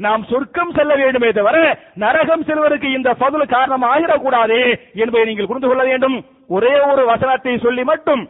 நாம் 0.05 0.23
சொர்க்கம் 0.31 0.75
செல்ல 0.77 0.95
வேண்டுமே 1.03 1.29
தவிர 1.39 1.57
நரகம் 2.05 2.47
செல்வதற்கு 2.49 2.89
இந்த 2.97 3.13
பொருள் 3.21 3.53
காரணம் 3.55 3.87
ஆகிடக்கூடாது 3.91 4.59
என்பதை 5.03 5.25
நீங்கள் 5.29 5.51
புரிந்து 5.51 5.69
கொள்ள 5.69 5.85
வேண்டும். 5.91 6.17
ஒரே 6.57 6.73
ஒரு 6.91 7.05
வசனத்தை 7.13 7.53
சொல்லி 7.67 7.85
மட்டும் 7.91 8.23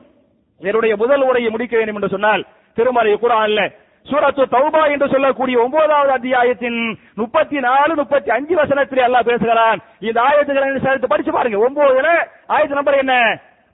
என்னுடைய 0.62 0.94
முதல் 1.02 1.24
உரையை 1.30 1.50
முடிக்க 1.54 1.76
வேண்டும் 1.78 1.98
என்று 2.00 2.14
சொன்னால் 2.14 2.46
திருமறை 2.78 3.16
கூட 3.18 3.34
அல்ல 3.48 3.62
சூரத்து 4.06 4.44
தௌபா 4.54 4.82
என்று 4.94 5.08
சொல்லக்கூடிய 5.12 5.56
ஒன்பதாவது 5.62 6.12
அத்தியாயத்தின் 6.16 6.78
முப்பத்தி 7.22 7.58
நாலு 7.66 7.94
முப்பத்தி 8.00 8.30
அஞ்சு 8.36 8.56
வசனத்தில் 8.60 9.02
அல்லாஹ் 9.06 9.30
பேசுகிறான். 9.30 9.80
இந்த 10.08 10.20
ஆயத்துக்களை 10.28 11.08
படிச்சு 11.14 11.32
பாருங்க. 11.38 11.58
ஒன்பதுல 11.68 12.10
ஆயத்து 12.56 12.80
நம்பர் 12.80 13.02
என்ன? 13.04 13.16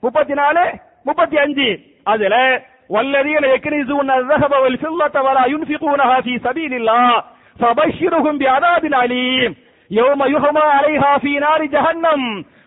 முப்பத்தி 0.02 0.34
நாலு 0.40 0.64
മുപ്പത്തി 1.08 1.36
അഞ്ച് 1.46 1.70
അതിലെ 2.14 2.46
والذين 2.94 3.44
يكنزون 3.54 4.08
الذهب 4.20 4.52
والفضة 4.62 5.16
ولا 5.26 5.44
ينفقونها 5.54 6.16
في 6.26 6.32
سبيل 6.46 6.72
الله 6.78 7.10
فبشرهم 7.60 8.34
بعذاب 8.38 8.84
أليم. 9.02 9.50
يوم 9.91 10.19
يحمى 10.25 10.65
عليها 10.71 11.17
في 11.17 11.39
نار 11.39 11.65
جهنم 11.67 12.21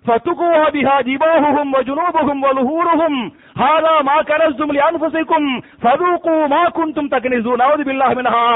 فتقوى 0.05 0.65
بها 0.71 1.01
جباههم 1.03 1.75
وجنوبهم 1.75 2.45
وظهورهم 2.45 3.15
هذا 3.59 3.95
ما 4.03 4.23
كنزتم 4.23 4.73
لأنفسكم 4.73 5.43
فذوقوا 5.83 6.47
ما 6.47 6.65
كنتم 6.71 7.09
تكنزون 7.09 7.61
أعوذ 7.61 7.83
بالله 7.85 8.11
منها 8.15 8.47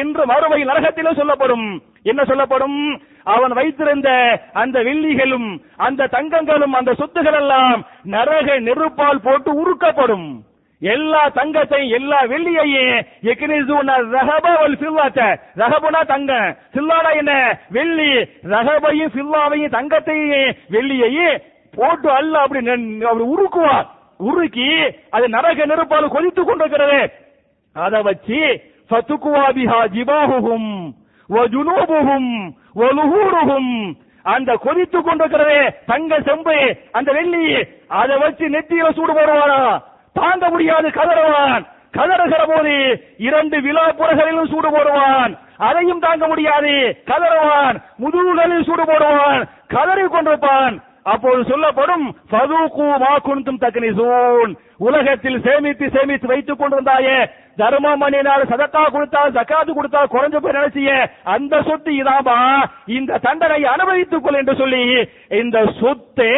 என்று 0.00 0.22
மறுமை 0.30 0.60
நரகத்திலே 0.64 1.12
சொல்லப்படும் 1.12 1.66
என்ன 2.04 2.20
சொல்லப்படும் 2.30 2.78
அவன் 3.26 3.52
வைத்திருந்த 3.52 4.08
அந்த 4.54 4.76
வெள்ளிகளும் 4.82 5.48
அந்த 5.86 6.08
தங்கங்களும் 6.08 6.74
அந்த 6.74 6.90
சொத்துகள் 7.00 7.38
எல்லாம் 7.42 7.80
நரக 8.14 8.48
நெருப்பால் 8.68 9.24
போட்டு 9.26 9.50
உருக்கப்படும் 9.62 10.28
எல்லா 10.81 11.21
தங்கத்தையும் 11.29 11.93
எல்லா 11.97 12.19
வெள்ளியையும் 12.31 12.97
எக்னிசூன 13.31 13.95
ரஹப 14.15 14.45
வல் 14.61 14.77
ஃபில்லாத்த 14.81 15.19
ரஹபுனா 15.61 16.01
தங்க 16.13 16.31
ஃபில்லானா 16.73 17.11
என்ன? 17.21 17.33
வெள்ளி. 17.69 18.11
ரஹபையும் 18.53 19.13
ஃபில்லாவையும் 19.15 19.75
தங்கத்தையும் 19.77 20.55
வெள்ளியையும் 20.69 21.37
போட்டு 21.73 22.09
அல்ல 22.11 22.33
அப்படி 22.39 22.61
அவர் 23.03 23.25
உருக்குவார். 23.33 23.87
உருக்கி 24.19 24.69
அது 25.09 25.25
நரக 25.29 25.65
நெருப்பால் 25.71 26.13
கொதித்துக் 26.15 26.47
கொண்டிருக்கிறது. 26.47 27.01
அதை 27.75 27.99
வச்சு 28.01 28.39
சத்துக்குவா 28.91 29.45
பிஹா 29.57 29.81
ஜிபாஹுஹும் 29.95 30.69
வஜுனூபுஹும் 31.29 32.31
வலுஹூருஹும் 32.75 33.73
அந்த 34.25 34.51
கொதித்து 34.63 34.99
கொண்டிருக்கிறதே 35.01 35.59
தங்க 35.85 36.21
செம்பு 36.21 36.57
அந்த 36.91 37.09
வெள்ளி. 37.11 37.45
அதை 37.99 38.15
வச்சு 38.17 38.45
நெத்தியில 38.55 38.89
சூடு 38.97 39.13
போடுவாரா? 39.13 39.61
தாங்க 40.17 40.49
முடியாது 40.49 40.87
கதறுவான். 40.89 41.63
கதறுகிற 41.97 42.43
போது 42.47 42.73
இரண்டு 43.17 43.61
விழா 43.61 43.85
புறகளிலும் 43.87 44.49
சூடு 44.49 44.69
போடுவான். 44.69 45.33
அதையும் 45.57 45.99
தாங்க 45.99 46.27
முடியாது 46.27 46.73
கதறுவான். 47.05 47.77
முதுகுகளில் 47.99 48.67
சூடு 48.67 48.83
போடுவான். 48.83 49.41
கதறி 49.67 50.05
கொண்டிருப்பான். 50.05 50.75
அப்போது 51.03 51.43
சொல்லப்படும் 51.43 52.05
ஃபதூகு 52.31 52.85
மா 52.99 53.13
தக்னிசூன். 53.65 54.51
உலகத்தில் 54.77 55.41
சேமித்து 55.45 55.89
சேமித்து 55.93 56.27
வைத்துக் 56.27 56.61
கொண்டிருந்தாயே 56.61 57.19
தர்மம் 57.61 58.01
பண்ணினால் 58.03 58.43
சதக்கா 58.51 58.83
கொடுத்தால் 58.95 59.35
ஜக்காத்து 59.37 59.71
கொடுத்தால் 59.77 60.11
குறைஞ்ச 60.13 60.35
போய் 60.43 60.57
நினைச்சிய 60.57 60.91
அந்த 61.35 61.61
சொத்து 61.69 61.91
இதாமா 62.01 62.37
இந்த 62.97 63.19
தண்டனை 63.25 63.59
அனுபவித்துக் 63.73 64.25
கொள் 64.25 64.39
என்று 64.41 64.55
சொல்லி 64.61 64.83
இந்த 65.41 65.57
சொத்து 65.79 66.29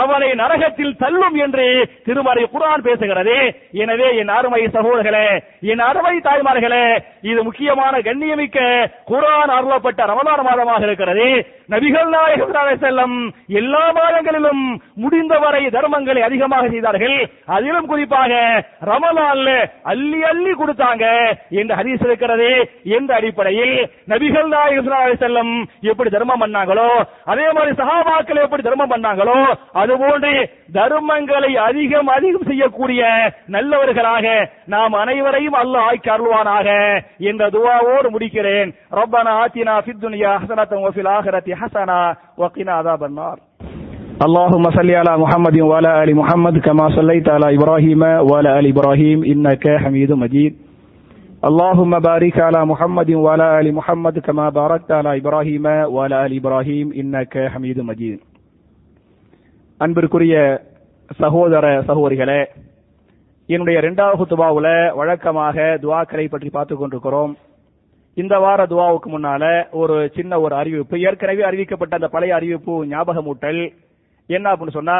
அவனை 0.00 0.30
நரகத்தில் 0.42 0.96
தள்ளும் 1.02 1.36
என்று 1.44 1.66
திருமறை 2.06 2.44
குரான் 2.54 2.84
பேசுகிறது. 2.86 3.36
எனவே 3.82 4.08
என் 4.20 4.32
அருமை 4.36 4.62
சகோதரர்களே 4.76 5.26
என் 5.72 5.82
அருமை 5.88 6.14
தாய்மார்களே 6.26 6.84
இது 7.30 7.40
முக்கியமான 7.48 7.94
கண்ணியமிக்க 8.08 8.58
குரான் 9.10 9.52
அருளப்பட்ட 9.56 10.00
ரமலான் 10.12 10.46
மாதமாக 10.48 10.82
இருக்கிறது. 10.88 11.28
நபிகள் 11.72 12.10
நாயகம் 12.14 12.52
செல்லம் 12.84 13.16
எல்லா 13.60 13.84
மாதங்களிலும் 13.98 14.64
முடிந்தவரை 15.02 15.62
தர்மங்களை 15.76 16.22
அதிகமாக 16.28 16.64
செய்தார்கள். 16.74 17.18
அதிலும் 17.56 17.90
குறிப்பாக 17.92 18.32
ரமலான்ல 18.90 19.48
அள்ளி 19.92 20.20
அள்ளி 20.32 20.53
கொடுத்தாங்க 20.54 21.04
என்று 21.60 21.74
ஹரிஸ் 21.74 22.04
இருக்கிறது 22.06 22.48
என்ற 22.96 23.10
அடிப்படையில் 23.14 23.74
நபிகள் 24.08 24.48
நாயகம் 24.48 25.22
செல்லம் 25.22 25.52
எப்படி 25.82 26.10
தர்மம் 26.10 26.42
பண்ணாங்களோ 26.44 26.88
அதே 27.24 27.46
மாதிரி 27.52 27.72
சகாபாக்கள் 27.80 28.42
எப்படி 28.44 28.62
தர்மம் 28.62 28.92
பண்ணாங்களோ 28.94 29.38
அதுபோன்று 29.74 30.32
தர்மங்களை 30.78 31.52
அதிகம் 31.66 32.08
அதிகம் 32.08 32.48
செய்யக்கூடிய 32.48 33.02
நல்லவர்களாக 33.48 34.26
நாம் 34.66 34.94
அனைவரையும் 34.94 35.58
அல்லாஹ் 35.62 35.88
ஆக்கி 35.88 36.10
அருள்வானாக 36.10 36.68
என்ற 37.30 37.42
துவாவோடு 37.50 38.08
முடிக்கிறேன். 38.14 38.70
ரப்பனா 38.98 39.32
ஆத்தினா 39.42 39.74
ஃபித் 39.84 40.02
துன்யா 40.04 40.32
ஹஸனத்தன் 40.42 40.84
வஃபில் 40.86 41.10
ஆஹிரத்தி 41.14 41.54
ஹஸனா 41.62 41.98
வகினா 42.38 42.76
அதாபன் 42.82 43.18
اللهم 44.19 44.63
صل 44.71 44.89
على 44.91 45.13
محمد 45.17 45.55
وعلى 45.61 46.03
ال 46.03 46.15
محمد 46.15 46.55
كما 46.59 46.85
صليت 46.89 47.29
على 47.29 47.47
ابراهيم 47.57 48.01
وعلى 48.29 48.59
ال 48.59 48.65
ابراهيم 48.67 49.19
انك 49.23 49.63
حميد 49.83 50.11
مجيد 50.13 50.53
اللهم 51.43 51.99
بارك 51.99 52.35
على 52.39 52.61
محمد 52.65 53.09
وعلى 53.15 53.59
ال 53.59 53.67
محمد 53.73 54.19
كما 54.19 54.49
باركت 54.49 54.91
على 54.91 55.11
ابراهيم 55.17 55.65
وعلى 55.95 56.25
ال 56.25 56.33
ابراهيم 56.39 56.87
انك 56.93 57.33
حميد 57.53 57.79
مجيد 57.81 58.19
அன்பிற்குரிய 59.79 60.35
சகோதர 61.19 61.65
சகோதரிகளே 61.81 62.41
என்னுடைய 63.49 63.75
இரண்டாவது 63.79 64.17
குத்துபாவுல 64.19 64.95
வழக்கமாக 64.95 65.55
துவாக்களை 65.81 66.29
பற்றி 66.29 66.49
பார்த்துக் 66.49 66.79
கொண்டிருக்கிறோம் 66.79 67.31
இந்த 68.17 68.39
வார 68.39 68.65
துவாவுக்கு 68.65 69.09
முன்னால 69.09 69.43
ஒரு 69.71 69.95
சின்ன 70.15 70.39
ஒரு 70.39 70.55
அறிவிப்பு 70.55 70.99
ஏற்கனவே 70.99 71.43
அறிவிக்கப்பட்ட 71.43 71.93
அந்த 71.95 72.07
பழைய 72.07 72.35
அறிவிப்பு 72.35 72.73
ஞாபகமூட்டல் 72.85 73.61
என்ன 74.28 74.46
அப்படின்னு 74.52 74.78
சொன்னா 74.78 74.96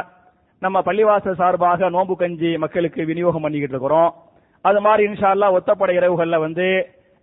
நம்ம 0.63 0.81
பள்ளிவாசல் 0.87 1.41
சார்பாக 1.41 1.89
நோன்பு 1.97 2.15
கஞ்சி 2.17 2.51
மக்களுக்கு 2.59 3.01
விநியோகம் 3.05 3.45
பண்ணிக்கிட்டு 3.45 3.75
இருக்கிறோம். 3.77 4.11
அது 4.65 4.79
மாதிரி 4.81 5.03
இன்ஷால்லா 5.09 5.49
ஒத்தப்படை 5.57 5.95
இரவுகள்ல 5.99 6.37
வந்து 6.47 6.67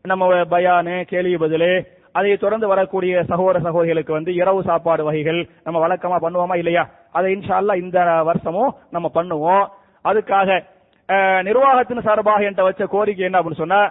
நம்ம 0.05 0.27
பயானு 0.53 0.95
கேள்வி 1.11 1.35
பதிலு 1.43 1.71
அதை 2.17 2.31
தொடர்ந்து 2.37 2.67
வரக்கூடிய 2.67 3.23
சகோதர 3.23 3.59
சகோதரிகளுக்கு 3.65 4.13
வந்து 4.17 4.31
இரவு 4.41 4.61
சாப்பாடு 4.69 5.03
வகைகள் 5.07 5.39
நம்ம 5.65 5.77
வழக்கமா 5.83 6.17
பண்ணுவோமா 6.25 6.55
இல்லையா? 6.61 6.83
அதை 7.17 7.27
இன்ஷால்லா 7.35 7.75
இந்த 7.83 7.99
வருஷமும் 8.29 8.75
நம்ம 8.95 9.07
பண்ணுவோம். 9.17 9.65
அதுக்காக 10.05 10.49
நிர்வாகத்தின் 11.47 12.05
சார்பாக 12.07 12.45
என்கிட்ட 12.47 12.67
வச்ச 12.67 12.85
கோரிக்கை 12.85 13.25
என்ன 13.25 13.39
அப்படின்னு 13.39 13.63
சொன்னா 13.63 13.81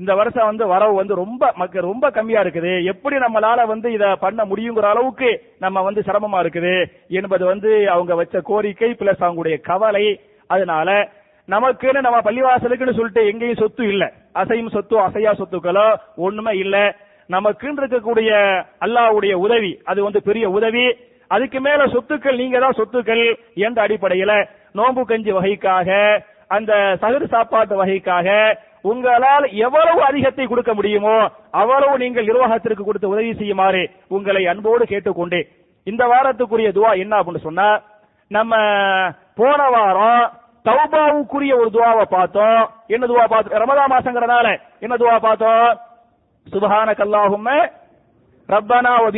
இந்த 0.00 0.12
வருஷம் 0.20 0.48
வந்து 0.50 0.64
வரவு 0.72 0.94
வந்து 1.00 1.14
ரொம்ப 1.22 1.42
மக்கள் 1.60 1.88
ரொம்ப 1.90 2.06
கம்மியா 2.16 2.40
இருக்குது. 2.44 2.72
எப்படி 2.92 3.16
நம்மளால 3.24 3.66
வந்து 3.72 3.88
இத 3.96 4.04
பண்ண 4.24 4.40
முடியுங்கிற 4.50 4.86
அளவுக்கு 4.92 5.30
நம்ம 5.64 5.82
வந்து 5.88 6.00
சிரமமா 6.08 6.38
இருக்குது 6.44 6.74
என்பது 7.20 7.44
வந்து 7.52 7.70
அவங்க 7.94 8.14
வச்ச 8.20 8.40
கோரிக்கை 8.50 8.90
பிளஸ் 9.00 9.24
அவங்களுடைய 9.26 9.58
கவலை. 9.70 10.06
அதனால 10.50 10.88
நமக்குன்னு 11.48 12.00
நம்ம 12.06 12.18
பள்ளிவாசலுக்குன்னு 12.26 12.96
சொல்லிட்டு 12.98 13.22
எங்கேயும் 13.30 13.60
சொத்து 13.62 13.84
இல்ல. 13.92 14.04
அசையும் 14.40 14.72
சொத்து 14.76 14.96
அசையா 15.06 15.32
சொத்துக்களோ 15.40 15.86
ஒண்ணுமே 16.26 16.52
இல்ல. 16.64 16.76
நமக்குன்னு 17.30 17.80
இருக்கக்கூடிய 17.82 18.30
அல்லாஹ்வுடைய 18.84 19.34
உதவி 19.44 19.72
அது 19.90 20.00
வந்து 20.06 20.20
பெரிய 20.28 20.44
உதவி. 20.58 20.86
அதுக்கு 21.30 21.58
மேல 21.60 21.82
சொத்துக்கள் 21.92 22.40
நீங்க 22.42 22.58
தான் 22.58 22.78
சொத்துக்கள் 22.78 23.24
என்ற 23.66 23.78
அடிப்படையில 23.86 24.32
நோம்பு 24.78 25.02
கஞ்சி 25.10 25.32
வகைக்காக 25.36 25.90
அந்த 26.56 26.72
சகரு 27.02 27.26
சாப்பாட்டு 27.34 27.74
வகைக்காக 27.80 28.28
உங்களால் 28.84 29.46
எவ்வளவு 29.66 30.00
அதிகத்தை 30.02 30.44
கொடுக்க 30.46 30.74
முடியுமோ 30.74 31.16
அவ்வளவு 31.60 31.94
நீங்கள் 31.98 32.28
நிர்வாகத்திற்கு 32.28 32.82
கொடுத்து 32.84 33.12
உதவி 33.12 33.32
செய்யுமாறு 33.40 33.82
உங்களை 34.08 34.42
அன்போடு 34.52 34.84
கேட்டுக்கொண்டு 34.92 35.40
இந்த 35.86 36.02
வாரத்துக்குரிய 36.12 36.70
துவா 36.76 36.92
என்ன 37.02 37.14
அப்படின்னு 37.20 37.46
சொன்னா 37.48 37.68
நம்ம 38.30 38.54
போன 39.40 39.60
வாரம் 39.74 40.24
தௌபாவுக்குரிய 40.64 41.52
ஒரு 41.60 41.70
துவாவை 41.74 42.04
பார்த்தோம். 42.04 42.62
என்ன 42.94 43.04
துவா 43.06 43.24
பார்த்தோம்? 43.32 43.60
ரமதா 43.62 43.84
மாசங்கிறனால 43.92 44.46
என்ன 44.84 44.94
துவா 44.96 45.14
பார்த்தோம்? 45.18 45.68
சுபஹான 46.46 46.94
அல்லாஹும்ம 47.06 47.48
ரப்பனா 48.48 48.92
வ 49.04 49.08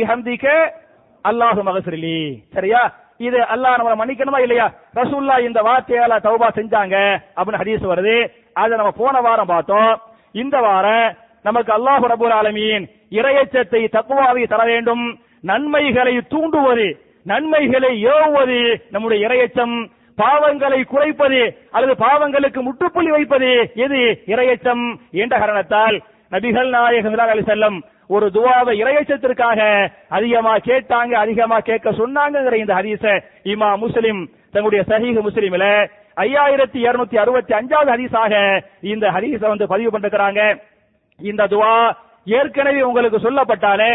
அல்லாஹு 1.25 1.61
மகசிரிலி 1.63 2.19
சரியா? 2.55 2.81
இது 3.19 3.39
அல்லாஹ் 3.53 3.77
நம்மளை 3.79 3.97
மன்னிக்கணுமா 3.99 4.39
இல்லையா? 4.43 4.65
ரசூல்லா 4.95 5.35
இந்த 5.47 5.59
வார்த்தையால 5.67 6.13
தௌபா 6.27 6.47
செஞ்சாங்க 6.57 6.95
அப்படின்னு 7.37 7.61
ஹதீஸ் 7.63 7.91
வருது. 7.91 8.15
அதை 8.53 8.77
நம்ம 8.77 8.91
போன 8.91 9.21
வாரம் 9.21 9.45
பார்த்தோம். 9.45 10.01
இந்த 10.31 10.59
வாரம் 10.59 11.15
நமக்கு 11.43 11.71
அல்லாஹ் 11.77 12.11
ரபுல் 12.13 12.35
ஆலமீன் 12.39 12.85
இறையச்சத்தை 13.11 13.81
தக்குவாவை 13.91 14.47
தர 14.47 14.63
வேண்டும். 14.63 15.19
நன்மைகளை 15.41 16.17
தூண்டுவது 16.17 16.87
நன்மைகளை 17.23 18.05
ஏவுவது 18.05 18.81
நம்முடைய 18.91 19.27
இறையச்சம். 19.27 19.75
பாவங்களை 20.17 20.83
குறைப்பது 20.83 21.41
அல்லது 21.71 21.93
பாவங்களுக்கு 22.05 22.59
முட்டுப்புள்ளி 22.61 23.09
வைப்பது 23.09 23.71
எது? 23.75 24.01
இறையச்சம். 24.25 24.83
என்ற 25.11 25.37
காரணத்தால் 25.37 26.01
நபிகள் 26.31 26.69
நாயகம் 26.69 27.17
அலி 27.17 27.41
செல்லம் 27.41 27.77
ஒரு 28.07 28.29
துவாவை 28.33 28.73
இறையச்சத்திற்காக 28.83 29.59
அதிகமா 30.09 30.55
கேட்டாங்க 30.55 31.11
அதிகமா 31.11 31.59
கேட்க 31.59 31.91
சொன்னாங்கிற 31.91 32.53
இந்த 32.53 32.73
ஹதீஸ 32.73 33.05
இமா 33.43 33.77
முஸ்லிம் 33.77 34.29
தங்களுடைய 34.51 34.83
சஹீஹ் 34.87 35.21
முஸ்லிம்ல 35.27 35.67
ஐயாயிரத்தி 36.17 36.79
இருநூத்தி 36.85 37.17
அறுபத்தி 37.23 37.53
அஞ்சாவது 37.59 37.91
ஹதீஸாக 37.93 38.33
இந்த 38.93 39.05
ஹரிசை 39.15 39.47
வந்து 39.53 39.65
பதிவு 39.73 39.91
பண்ணிருக்கிறாங்க. 39.93 40.41
இந்த 41.19 41.43
துவா 41.53 41.71
ஏற்கனவே 42.37 42.81
உங்களுக்கு 42.89 43.19
சொல்லப்பட்டாலே 43.25 43.91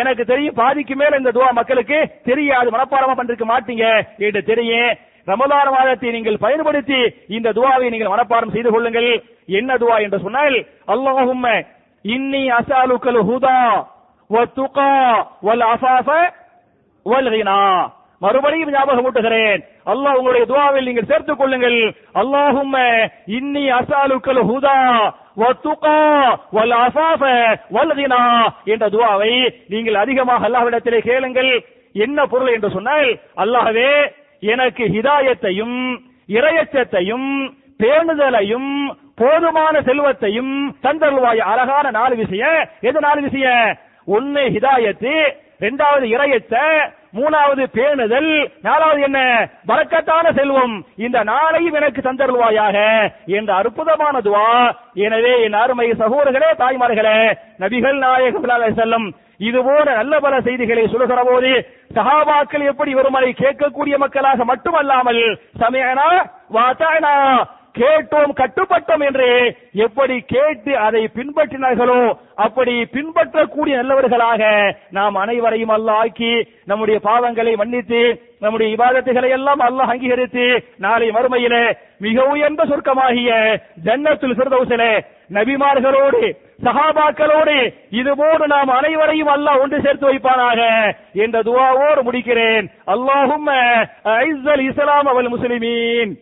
எனக்கு 0.00 0.22
தெரியும் 0.32 0.58
பாதிக்கு 0.60 0.94
மேல 1.00 1.18
இந்த 1.20 1.32
துவா 1.36 1.48
மக்களுக்கு 1.60 1.98
தெரியாது 2.28 2.68
மனப்பாடமா 2.74 3.14
பண்ணிருக்க 3.16 3.46
மாட்டீங்க 3.52 3.86
என்று 4.26 4.42
தெரியும். 4.50 4.92
ரமலான் 5.30 5.72
மாதத்தை 5.74 6.10
நீங்கள் 6.16 6.42
பயன்படுத்தி 6.44 7.00
இந்த 7.36 7.48
துவாவை 7.58 7.88
நீங்கள் 7.92 8.12
மனப்பாடம் 8.14 8.54
செய்து 8.54 8.70
கொள்ளுங்கள். 8.74 9.10
என்ன 9.58 9.70
துவா 9.82 9.96
என்று 10.04 10.18
சொன்னால் 10.24 10.56
அல்லாஹும் 10.94 11.46
இன்னி 12.04 12.42
அசாலுக்கல் 12.58 13.20
ஹுதா 13.28 13.58
வத்துகா 14.30 14.90
வல் 15.46 15.64
அசாஃப 15.72 16.10
வல் 17.06 17.30
ஹினா 17.34 17.58
மறுபடியும் 18.24 18.72
ஞாபகம் 18.74 19.06
ஊட்டுகிறேன். 19.08 19.60
அல்லாஹ் 19.92 20.16
உங்களுடைய 20.18 20.44
துவாவில் 20.52 20.88
நீங்கள் 20.88 21.08
சேர்த்துக் 21.10 21.40
கொள்ளுங்கள். 21.40 21.78
அல்லாஹும் 22.22 22.74
இன்னி 23.38 23.64
அசாலுக்கல் 23.80 24.42
ஹுதா 24.50 24.78
என்ற 28.72 28.84
துவாவை 28.96 29.32
நீங்கள் 29.74 30.02
அதிகமாக 30.04 30.46
அல்லாஹ்விடத்திலே 30.48 31.00
கேளுங்கள். 31.10 31.52
என்ன 32.04 32.18
பொருள் 32.32 32.54
என்று 32.56 32.68
சொன்னால் 32.76 33.08
அல்லாஹவே 33.42 33.90
எனக்கு 34.52 34.84
ஹிதாயத்தையும் 34.94 35.78
இரையச்சத்தையும் 36.36 37.28
பேணுதலையும் 37.82 38.70
போதுமான 39.20 39.74
செல்வத்தையும் 39.88 40.54
தந்தருவாய் 40.84 41.40
அழகான 41.52 41.86
நாலு 41.96 42.14
விஷயம் 42.22 42.60
எது 42.88 42.98
நாலு 43.06 43.20
விஷயம் 43.26 43.66
ஒன்னு 44.16 44.42
ஹிதாயத்து 44.54 45.14
இரண்டாவது 45.62 46.06
இரையத்தை 46.14 46.64
மூணாவது 47.14 47.64
பேணுதல். 47.74 48.30
நாலாவது 48.62 49.00
என்ன? 49.00 49.48
பறக்கத்தான 49.66 50.32
செல்வம். 50.32 50.84
இந்த 50.96 51.24
நாளையும் 51.24 51.72
எனக்கு 51.72 52.00
தந்தருள்வாயாக 52.00 52.76
என்ற 53.26 53.54
அற்புதமான 53.54 54.20
துவா. 54.20 54.74
எனவே 54.94 55.42
என் 55.42 55.52
அருமை 55.52 55.90
சகோதரர்களே 55.92 56.50
தாய்மார்களே 56.58 57.18
நபிகள் 57.58 57.98
நாயகம் 57.98 58.74
செல்லும் 58.74 59.14
இது 59.38 59.62
போல 59.62 59.94
நல்ல 59.94 60.20
பல 60.20 60.40
செய்திகளை 60.40 60.86
சொல்லுகிற 60.86 61.22
போது 61.24 61.50
சகாபாக்கள் 61.94 62.64
எப்படி 62.64 62.94
வெறுமனை 62.94 63.30
கேட்கக்கூடிய 63.32 63.98
மக்களாக 63.98 64.44
மட்டுமல்லாமல் 64.44 65.22
சமயனா 65.60 66.08
வாத்தானா 66.54 67.14
கேட்டோம் 67.78 68.32
கட்டுப்பட்டோம் 68.40 69.04
என்று 69.08 69.28
எப்படி 69.86 70.16
கேட்டு 70.32 70.72
அதை 70.86 71.02
பின்பற்றினார்களோ 71.16 72.00
அப்படி 72.46 72.74
பின்பற்றக்கூடிய 72.96 73.74
நல்லவர்களாக 73.80 74.42
நாம் 74.98 75.16
அனைவரையும் 75.24 75.74
அல்லாஹ் 75.76 76.00
ஆக்கி 76.04 76.32
நம்முடைய 76.70 76.98
பாவங்களை 77.08 77.54
மன்னித்து 77.60 78.02
நம்முடைய 78.44 78.68
இபாதத்துகளை 78.74 79.30
எல்லாம் 79.38 79.62
அல்லாஹ் 79.68 79.92
அங்கீகரித்து 79.94 80.46
நாளை 80.84 81.08
மறுமையிலே 81.16 81.64
மிக 82.06 82.24
உயர்ந்த 82.34 82.62
சொர்க்கமாகிய 82.70 83.30
ஜன்னத்துல் 83.86 84.36
ஃபிர்தௌஸிலே 84.38 84.92
நபிமார்களோடு 85.36 86.22
சஹாபாக்களோடு 86.66 87.54
இதுபோன்று 88.00 88.46
நாம் 88.54 88.72
அனைவரையும் 88.78 89.32
அல்லாஹ் 89.36 89.62
ஒன்று 89.62 89.78
சேர்த்து 89.86 90.06
வைப்பானாக 90.08 90.60
என்ற 91.24 91.36
துவாவோடு 91.48 92.02
முடிக்கிறேன். 92.08 92.66
அல்லாஹும் 92.94 93.48
இஸ்லாம் 94.68 95.10
அவள் 95.12 95.32
முஸ்லிமீன். 95.34 96.12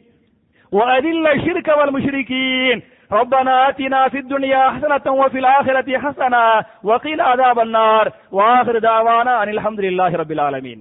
وأذل 0.71 1.27
الشرك 1.27 1.67
والمشركين 1.77 2.81
ربنا 3.11 3.69
آتنا 3.69 4.01
في 4.09 4.17
الدنيا 4.19 4.63
حسنة 4.69 5.05
وفي 5.13 5.39
الآخرة 5.39 5.89
حسنة 6.03 6.45
وقنا 6.83 7.23
عذاب 7.23 7.59
النار 7.59 8.05
وآخر 8.31 8.77
دعوانا 8.79 9.43
أن 9.43 9.49
الحمد 9.49 9.79
لله 9.79 10.11
رب 10.21 10.31
العالمين 10.31 10.79